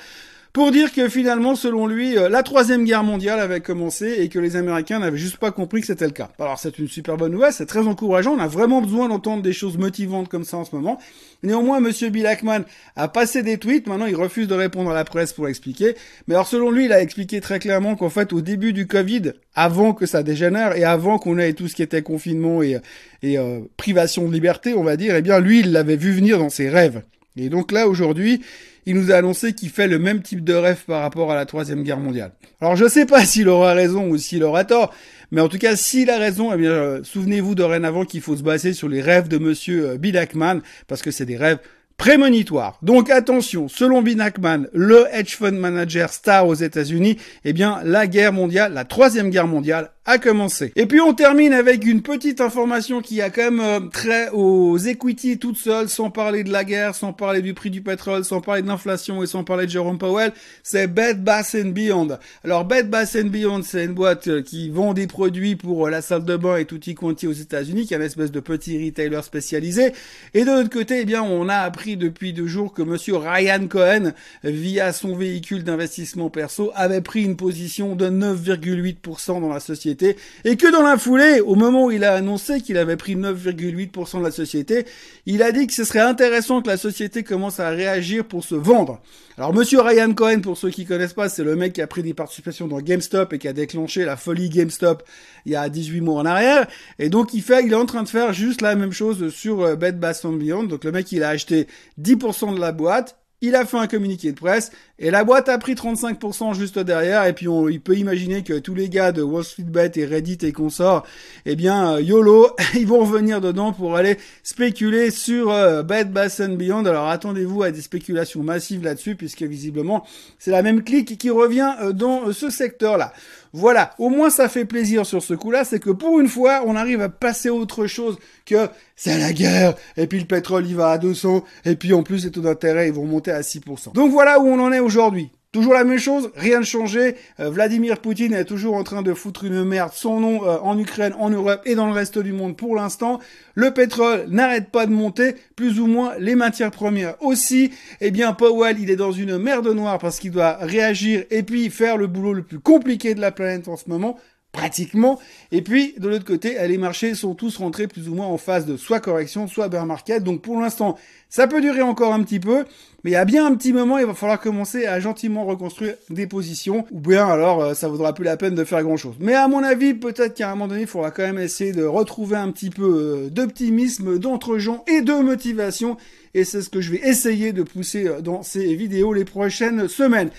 pour 0.59 0.73
dire 0.73 0.93
que 0.93 1.09
finalement, 1.09 1.55
selon 1.55 1.87
lui, 1.87 2.19
euh, 2.19 2.29
la 2.29 2.43
troisième 2.43 2.83
guerre 2.83 3.05
mondiale 3.05 3.39
avait 3.39 3.61
commencé 3.61 4.17
et 4.19 4.29
que 4.29 4.41
les 4.41 4.57
Américains 4.57 4.99
n'avaient 4.99 5.17
juste 5.17 5.37
pas 5.37 5.53
compris 5.53 5.83
que 5.83 5.87
c'était 5.87 6.05
le 6.05 6.11
cas. 6.11 6.31
Alors 6.41 6.59
c'est 6.59 6.81
une 6.81 6.89
super 6.89 7.17
bonne 7.17 7.31
nouvelle, 7.31 7.53
c'est 7.53 7.65
très 7.65 7.87
encourageant, 7.87 8.33
on 8.33 8.41
a 8.41 8.49
vraiment 8.49 8.83
besoin 8.83 9.09
d'entendre 9.09 9.41
des 9.41 9.53
choses 9.53 9.79
motivantes 9.79 10.29
comme 10.29 10.43
ça 10.43 10.57
en 10.57 10.65
ce 10.65 10.75
moment. 10.75 10.99
Néanmoins, 11.45 11.79
Monsieur 11.79 12.09
Bill 12.09 12.27
Ackman 12.27 12.65
a 12.97 13.07
passé 13.07 13.45
des 13.45 13.59
tweets, 13.59 13.87
maintenant 13.87 14.07
il 14.07 14.17
refuse 14.17 14.49
de 14.49 14.55
répondre 14.55 14.91
à 14.91 14.95
la 14.95 15.05
presse 15.05 15.33
pour 15.33 15.47
expliquer. 15.47 15.95
Mais 16.27 16.35
alors 16.35 16.49
selon 16.49 16.73
lui, 16.73 16.87
il 16.87 16.93
a 16.93 17.01
expliqué 17.01 17.41
très 17.41 17.61
clairement 17.61 17.95
qu'en 17.95 18.11
fait, 18.11 18.33
au 18.33 18.41
début 18.41 18.73
du 18.73 18.89
Covid, 18.89 19.35
avant 19.55 19.93
que 19.93 20.07
ça 20.07 20.25
dégénère 20.25 20.77
et 20.77 20.83
avant 20.83 21.21
qu'on 21.21 21.39
ait 21.39 21.53
tout 21.53 21.69
ce 21.69 21.77
qui 21.77 21.85
était 21.85 22.03
confinement 22.03 22.65
et, 22.65 22.81
et 23.23 23.39
euh, 23.39 23.61
privation 23.77 24.27
de 24.27 24.33
liberté, 24.33 24.75
on 24.75 24.83
va 24.83 24.97
dire, 24.97 25.15
eh 25.15 25.23
bien 25.23 25.39
lui, 25.39 25.61
il 25.61 25.71
l'avait 25.71 25.95
vu 25.95 26.11
venir 26.11 26.41
dans 26.41 26.51
ses 26.51 26.69
rêves. 26.69 27.03
Et 27.41 27.49
donc 27.49 27.73
là, 27.73 27.89
aujourd'hui, 27.89 28.43
il 28.87 28.95
nous 28.95 29.13
a 29.13 29.17
annoncé 29.17 29.53
qu'il 29.53 29.69
fait 29.69 29.87
le 29.87 29.99
même 29.99 30.23
type 30.23 30.43
de 30.43 30.55
rêve 30.55 30.85
par 30.87 31.03
rapport 31.03 31.31
à 31.31 31.35
la 31.35 31.45
troisième 31.45 31.83
guerre 31.83 31.99
mondiale. 31.99 32.33
Alors 32.61 32.75
je 32.75 32.89
sais 32.89 33.05
pas 33.05 33.25
s'il 33.27 33.49
aura 33.49 33.75
raison 33.75 34.09
ou 34.09 34.17
s'il 34.17 34.43
aura 34.43 34.65
tort, 34.65 34.95
mais 35.31 35.41
en 35.41 35.49
tout 35.49 35.59
cas, 35.59 35.77
s'il 35.77 36.09
a 36.11 36.19
raison, 36.19 36.53
eh 36.55 36.57
bien, 36.57 36.71
euh, 36.71 37.01
souvenez-vous 37.05 37.55
dorénavant 37.55 38.05
qu'il 38.05 38.23
faut 38.23 38.37
se 38.37 38.43
baser 38.43 38.73
sur 38.73 38.89
les 38.89 39.03
rêves 39.03 39.29
de 39.29 39.37
monsieur 39.37 39.91
euh, 39.91 39.99
Bill 39.99 40.17
Ackman, 40.17 40.61
parce 40.87 41.03
que 41.03 41.11
c'est 41.11 41.27
des 41.27 41.37
rêves 41.37 41.59
prémonitoires. 41.99 42.79
Donc 42.81 43.11
attention, 43.11 43.69
selon 43.69 44.01
Bill 44.01 44.21
Ackman, 44.23 44.69
le 44.73 45.07
hedge 45.13 45.37
fund 45.37 45.59
manager 45.59 46.11
star 46.11 46.47
aux 46.47 46.55
États-Unis, 46.55 47.19
eh 47.45 47.53
bien, 47.53 47.81
la 47.85 48.07
guerre 48.07 48.33
mondiale, 48.33 48.73
la 48.73 48.85
troisième 48.85 49.29
guerre 49.31 49.49
mondiale 49.49 49.91
a 50.09 50.17
commencé. 50.17 50.73
Et 50.75 50.87
puis 50.87 51.03
on 51.03 51.13
termine 51.13 51.53
avec 51.53 51.85
une 51.85 52.01
petite 52.01 52.41
information 52.41 53.03
qui 53.03 53.21
a 53.21 53.29
quand 53.29 53.51
même 53.51 53.61
euh, 53.61 53.81
trait 53.93 54.31
aux 54.33 54.79
equity 54.79 55.39
toute 55.39 55.59
seule, 55.59 55.91
sans 55.91 56.09
parler 56.09 56.45
de 56.45 56.51
la 56.51 56.65
guerre, 56.65 56.95
sans 56.95 57.13
parler 57.13 57.43
du 57.43 57.53
prix 57.53 57.69
du 57.69 57.83
pétrole, 57.83 58.25
sans 58.25 58.41
parler 58.41 58.63
de 58.63 58.69
l'inflation 58.69 59.23
et 59.23 59.27
sans 59.27 59.45
parler 59.45 59.67
de 59.67 59.71
Jerome 59.71 59.99
Powell, 59.99 60.33
c'est 60.63 60.87
Bed 60.87 61.23
Bath 61.23 61.55
Beyond. 61.57 62.19
Alors 62.43 62.65
Bed 62.65 62.89
Bath 62.89 63.19
Beyond, 63.19 63.61
c'est 63.63 63.85
une 63.85 63.93
boîte 63.93 64.29
euh, 64.29 64.41
qui 64.41 64.71
vend 64.71 64.95
des 64.95 65.07
produits 65.07 65.57
pour 65.57 65.87
euh, 65.87 65.91
la 65.91 66.01
salle 66.01 66.25
de 66.25 66.37
bain 66.39 66.57
et 66.57 66.65
tout 66.65 66.81
y 66.89 66.95
quanti 66.95 67.27
aux 67.27 67.33
États-Unis, 67.33 67.85
qui 67.85 67.93
est 67.93 67.99
une 67.99 68.03
espèce 68.03 68.33
de 68.33 68.41
petit 68.41 68.83
retailer 68.83 69.23
spécialisé. 69.23 69.93
Et 70.33 70.47
de 70.47 70.51
l'autre 70.51 70.71
côté, 70.71 71.01
eh 71.03 71.05
bien, 71.05 71.23
on 71.23 71.51
a 71.51 71.57
appris 71.57 71.99
depuis 71.99 72.33
deux 72.33 72.47
jours 72.47 72.73
que 72.73 72.81
monsieur 72.81 73.19
Ryan 73.19 73.69
Cohen, 73.69 74.13
via 74.43 74.95
son 74.95 75.15
véhicule 75.15 75.65
d'investissement 75.65 76.31
perso, 76.31 76.73
avait 76.75 77.03
pris 77.03 77.25
une 77.25 77.37
position 77.37 77.95
de 77.95 78.09
9,8% 78.09 79.43
dans 79.43 79.53
la 79.53 79.61
société 79.61 79.98
et 80.45 80.57
que 80.57 80.71
dans 80.71 80.83
la 80.83 80.99
foulée, 80.99 81.41
au 81.41 81.55
moment 81.55 81.87
où 81.87 81.91
il 81.91 82.05
a 82.05 82.15
annoncé 82.15 82.61
qu'il 82.61 82.77
avait 82.77 82.97
pris 82.97 83.17
9,8% 83.17 84.19
de 84.19 84.25
la 84.25 84.31
société, 84.31 84.87
il 85.27 85.43
a 85.43 85.53
dit 85.53 85.67
que 85.67 85.73
ce 85.73 85.85
serait 85.85 86.01
intéressant 86.01 86.63
que 86.63 86.69
la 86.69 86.77
société 86.77 87.23
commence 87.23 87.61
à 87.61 87.71
réagir 87.71 88.25
pour 88.25 88.45
se 88.45 88.55
vendre. 88.55 89.01
Alors 89.37 89.55
monsieur 89.55 89.81
Ryan 89.81 90.13
Cohen, 90.15 90.41
pour 90.41 90.59
ceux 90.59 90.71
qui 90.71 90.85
connaissent 90.85 91.15
pas, 91.15 91.29
c'est 91.29 91.45
le 91.45 91.55
mec 91.55 91.73
qui 91.73 91.83
a 91.83 91.87
pris 91.87 92.03
des 92.03 92.15
participations 92.15 92.67
dans 92.67 92.81
GameStop 92.81 93.33
et 93.33 93.39
qui 93.39 93.47
a 93.47 93.53
déclenché 93.53 94.05
la 94.05 94.17
folie 94.17 94.49
GameStop 94.49 95.03
il 95.47 95.53
y 95.53 95.57
a 95.57 95.69
18 95.69 96.01
mois 96.01 96.21
en 96.21 96.27
arrière. 96.27 96.67
Et 96.99 97.09
donc 97.09 97.35
il 97.35 97.43
fait, 97.43 97.65
il 97.65 97.73
est 97.73 97.77
en 97.77 97.87
train 97.87 98.03
de 98.03 98.09
faire 98.09 98.33
juste 98.33 98.63
la 98.63 98.75
même 98.75 98.93
chose 98.93 99.31
sur 99.31 99.63
euh, 99.63 99.77
Bed 99.77 100.01
Bath 100.01 100.27
Beyond. 100.27 100.65
Donc 100.65 100.85
le 100.85 100.93
mec 100.93 101.13
il 101.13 101.23
a 101.23 101.29
acheté 101.29 101.69
10% 102.01 102.55
de 102.55 102.61
la 102.61 102.73
boîte, 102.73 103.17
il 103.41 103.55
a 103.55 103.65
fait 103.65 103.79
un 103.79 103.87
communiqué 103.87 104.33
de 104.33 104.37
presse 104.37 104.73
et 105.01 105.11
la 105.11 105.23
boîte 105.23 105.49
a 105.49 105.59
pris 105.59 105.75
35% 105.75 106.55
juste 106.55 106.79
derrière 106.79 107.25
et 107.25 107.33
puis 107.33 107.47
on, 107.47 107.69
il 107.69 107.81
peut 107.81 107.97
imaginer 107.97 108.43
que 108.43 108.59
tous 108.59 108.75
les 108.75 108.89
gars 108.89 109.13
de 109.13 109.23
Wall 109.23 109.45
Street 109.45 109.63
Bet 109.63 109.93
et 109.95 110.05
Reddit 110.05 110.39
et 110.43 110.53
consorts, 110.53 111.07
eh 111.47 111.55
bien 111.55 111.95
euh, 111.95 112.01
YOLO, 112.01 112.51
ils 112.75 112.87
vont 112.87 113.01
revenir 113.01 113.41
dedans 113.41 113.73
pour 113.73 113.97
aller 113.97 114.17
spéculer 114.43 115.11
sur 115.11 115.53
euh, 115.53 115.83
Bed 115.83 116.11
Bath 116.11 116.41
Beyond. 116.41 116.85
Alors 116.85 117.09
attendez-vous 117.09 117.63
à 117.63 117.71
des 117.71 117.81
spéculations 117.81 118.43
massives 118.43 118.83
là-dessus 118.83 119.15
puisque 119.15 119.43
visiblement 119.43 120.05
c'est 120.39 120.51
la 120.51 120.63
même 120.63 120.83
clique 120.83 121.17
qui 121.17 121.31
revient 121.31 121.75
euh, 121.81 121.93
dans 121.93 122.33
ce 122.33 122.51
secteur-là. 122.51 123.13
Voilà, 123.53 123.95
au 123.99 124.11
moins 124.11 124.29
ça 124.29 124.49
fait 124.49 124.67
plaisir 124.67 125.07
sur 125.07 125.23
ce 125.23 125.33
coup-là, 125.33 125.65
c'est 125.65 125.81
que 125.81 125.91
pour 125.91 126.21
une 126.21 126.29
fois, 126.29 126.63
on 126.67 126.77
arrive 126.77 127.01
à 127.01 127.09
passer 127.09 127.49
autre 127.49 127.87
chose 127.87 128.19
que 128.45 128.69
c'est 128.95 129.19
la 129.19 129.33
guerre, 129.33 129.75
et 129.97 130.07
puis 130.07 130.19
le 130.21 130.27
pétrole 130.27 130.67
il 130.67 130.77
va 130.77 130.91
à 130.91 130.99
200, 130.99 131.45
et 131.65 131.75
puis 131.75 131.95
en 131.95 132.03
plus 132.03 132.25
les 132.25 132.31
taux 132.31 132.43
d'intérêt 132.43 132.89
ils 132.89 132.93
vont 132.93 133.07
monter 133.07 133.31
à 133.31 133.41
6%. 133.41 133.95
Donc 133.95 134.13
voilà 134.13 134.39
où 134.39 134.47
on 134.49 134.61
en 134.61 134.71
est 134.71 134.81
aujourd'hui. 134.89 135.31
Toujours 135.53 135.75
la 135.75 135.85
même 135.85 135.99
chose, 135.99 136.31
rien 136.35 136.61
de 136.61 136.65
changé. 136.65 137.15
Euh, 137.41 137.51
Vladimir 137.51 138.01
Poutine 138.01 138.33
est 138.33 138.45
toujours 138.45 138.75
en 138.75 138.85
train 138.85 139.03
de 139.03 139.13
foutre 139.13 139.45
une 139.45 139.65
merde 139.65 139.93
son 139.95 140.21
nom 140.21 140.45
euh, 140.45 140.59
en 140.63 140.79
Ukraine, 140.79 141.15
en 141.19 141.29
Europe 141.31 141.61
et 141.67 141.75
dans 141.75 141.87
le 141.87 141.93
reste 141.93 142.19
du 142.19 142.33
monde 142.33 142.57
pour 142.57 142.75
l'instant. 142.75 143.19
Le 143.55 143.73
pétrole 143.73 144.27
n'arrête 144.29 144.71
pas 144.71 144.87
de 144.87 144.93
monter, 144.93 145.37
plus 145.57 145.79
ou 145.81 145.87
moins 145.87 146.13
les 146.19 146.35
matières 146.35 146.71
premières 146.71 147.15
aussi. 147.23 147.71
Eh 148.01 148.11
bien, 148.11 148.33
Powell, 148.33 148.79
il 148.79 148.91
est 148.91 148.97
dans 148.97 149.13
une 149.13 149.37
merde 149.39 149.69
noire 149.69 149.99
parce 149.99 150.19
qu'il 150.19 150.31
doit 150.31 150.57
réagir 150.61 151.25
et 151.31 151.43
puis 151.43 151.69
faire 151.71 151.99
le 151.99 152.07
boulot 152.07 152.33
le 152.33 152.43
plus 152.43 152.61
compliqué 152.61 153.15
de 153.15 153.21
la 153.21 153.31
planète 153.31 153.69
en 153.69 153.77
ce 153.77 153.89
moment 153.89 154.19
pratiquement. 154.53 155.19
Et 155.53 155.63
puis, 155.63 155.95
de 155.99 156.09
l'autre 156.09 156.25
côté, 156.25 156.57
les 156.67 156.79
marchés 156.79 157.15
sont 157.15 157.35
tous 157.35 157.57
rentrés 157.59 157.87
plus 157.87 158.09
ou 158.09 158.15
moins 158.15 158.27
en 158.27 158.39
phase 158.39 158.67
de 158.67 158.77
soit 158.77 159.01
correction, 159.01 159.47
soit 159.47 159.69
bear 159.69 159.87
market. 159.87 160.25
Donc 160.25 160.43
pour 160.43 160.61
l'instant, 160.61 160.97
ça 161.29 161.47
peut 161.47 161.61
durer 161.61 161.83
encore 161.83 162.15
un 162.15 162.23
petit 162.23 162.41
peu, 162.41 162.65
mais 163.05 163.11
il 163.11 163.13
y 163.13 163.17
a 163.17 163.25
bien 163.25 163.47
un 163.47 163.55
petit 163.55 163.73
moment, 163.73 163.99
il 163.99 164.07
va 164.07 164.15
falloir 164.15 164.41
commencer 164.41 164.87
à 164.87 164.99
gentiment 164.99 165.45
reconstruire 165.45 165.95
des 166.09 166.27
positions, 166.27 166.87
ou 166.91 167.01
bien 167.01 167.27
alors 167.27 167.63
euh, 167.63 167.75
ça 167.75 167.89
vaudra 167.89 168.15
plus 168.15 168.25
la 168.25 168.37
peine 168.37 168.55
de 168.55 168.65
faire 168.65 168.83
grand 168.83 168.97
chose. 168.97 169.15
Mais 169.21 169.35
à 169.35 169.47
mon 169.49 169.63
avis, 169.63 169.95
peut-être 169.95 170.35
qu'à 170.35 170.49
un 170.49 170.55
moment 170.55 170.69
donné, 170.69 170.83
il 170.83 170.87
faudra 170.87 171.11
quand 171.11 171.23
même 171.23 171.39
essayer 171.39 171.73
de 171.73 171.85
retrouver 171.85 172.37
un 172.37 172.51
petit 172.51 172.71
peu 172.71 173.27
euh, 173.27 173.31
d'optimisme, 173.31 174.19
d'entre-gens 174.19 174.85
et 174.87 175.03
de 175.03 175.13
motivation. 175.13 175.99
Et 176.35 176.45
c'est 176.45 176.63
ce 176.63 176.71
que 176.71 176.81
je 176.81 176.93
vais 176.93 177.07
essayer 177.07 177.53
de 177.53 177.63
pousser 177.63 178.09
euh, 178.09 178.21
dans 178.23 178.43
ces 178.43 178.75
vidéos 178.75 179.13
les 179.13 179.25
prochaines 179.25 179.89
semaines. 179.89 180.31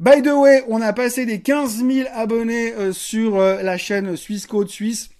By 0.00 0.20
the 0.20 0.28
way, 0.28 0.62
on 0.68 0.80
a 0.80 0.92
passé 0.92 1.24
les 1.24 1.40
15 1.40 1.84
000 1.84 2.08
abonnés 2.14 2.72
euh, 2.72 2.92
sur 2.92 3.36
euh, 3.36 3.62
la 3.62 3.76
chaîne 3.78 4.16
Suisse 4.16 4.46
Code 4.46 4.68
Suisse. 4.68 5.10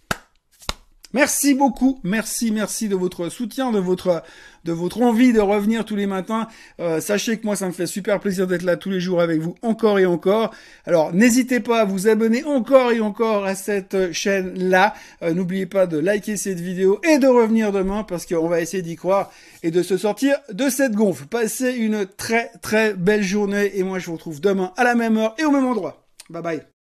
Merci 1.15 1.55
beaucoup, 1.55 2.01
merci, 2.05 2.51
merci 2.51 2.89
de 2.89 2.95
votre 2.95 3.31
soutien, 3.31 3.73
de 3.73 3.79
votre 3.79 4.23
de 4.65 4.73
votre 4.73 5.01
envie 5.01 5.33
de 5.33 5.41
revenir 5.41 5.85
tous 5.85 5.97
les 5.97 6.07
matins. 6.07 6.47
Euh, 6.79 7.01
sachez 7.01 7.39
que 7.39 7.47
moi, 7.47 7.57
ça 7.57 7.67
me 7.67 7.73
fait 7.73 7.87
super 7.87 8.21
plaisir 8.21 8.47
d'être 8.47 8.65
là 8.65 8.77
tous 8.77 8.91
les 8.91 9.01
jours 9.01 9.23
avec 9.23 9.41
vous, 9.41 9.55
encore 9.63 9.99
et 9.99 10.05
encore. 10.05 10.53
Alors, 10.85 11.15
n'hésitez 11.15 11.61
pas 11.61 11.81
à 11.81 11.85
vous 11.85 12.09
abonner 12.09 12.45
encore 12.45 12.93
et 12.93 13.01
encore 13.01 13.47
à 13.47 13.55
cette 13.55 14.13
chaîne-là. 14.13 14.95
N'oubliez 15.23 15.65
pas 15.65 15.87
de 15.87 15.97
liker 15.97 16.37
cette 16.37 16.61
vidéo 16.61 17.01
et 17.09 17.19
de 17.19 17.29
revenir 17.29 17.73
demain 17.73 18.05
parce 18.05 18.27
qu'on 18.27 18.49
va 18.49 18.61
essayer 18.61 18.83
d'y 18.83 18.97
croire 18.97 19.31
et 19.63 19.71
de 19.71 19.83
se 19.83 19.97
sortir 19.97 20.37
de 20.53 20.69
cette 20.69 20.93
gonfle. 20.93 21.27
Passez 21.27 21.73
une 21.73 22.07
très 22.07 22.51
très 22.61 22.93
belle 22.93 23.23
journée 23.23 23.79
et 23.79 23.83
moi, 23.83 23.99
je 23.99 24.07
vous 24.07 24.15
retrouve 24.15 24.41
demain 24.41 24.73
à 24.77 24.85
la 24.85 24.95
même 24.95 25.17
heure 25.17 25.35
et 25.39 25.45
au 25.45 25.51
même 25.51 25.67
endroit. 25.67 26.05
Bye 26.29 26.43
bye. 26.43 26.78